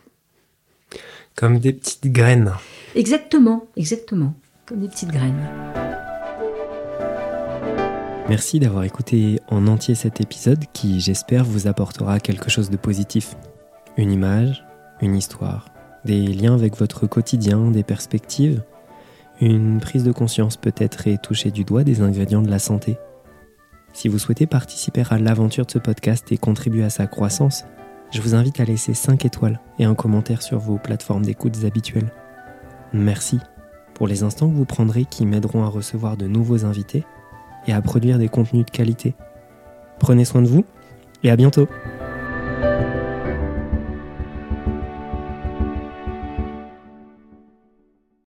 [1.34, 2.52] Comme des petites graines.
[2.94, 4.34] Exactement, exactement,
[4.64, 5.48] comme des petites graines.
[8.30, 13.34] Merci d'avoir écouté en entier cet épisode qui, j'espère, vous apportera quelque chose de positif.
[13.96, 14.64] Une image,
[15.00, 15.66] une histoire,
[16.04, 18.62] des liens avec votre quotidien, des perspectives,
[19.40, 22.98] une prise de conscience peut-être et toucher du doigt des ingrédients de la santé.
[23.94, 27.64] Si vous souhaitez participer à l'aventure de ce podcast et contribuer à sa croissance,
[28.12, 32.12] je vous invite à laisser 5 étoiles et un commentaire sur vos plateformes d'écoute habituelles.
[32.92, 33.40] Merci
[33.94, 37.04] pour les instants que vous prendrez qui m'aideront à recevoir de nouveaux invités
[37.66, 39.14] et à produire des contenus de qualité.
[39.98, 40.64] Prenez soin de vous
[41.22, 41.68] et à bientôt.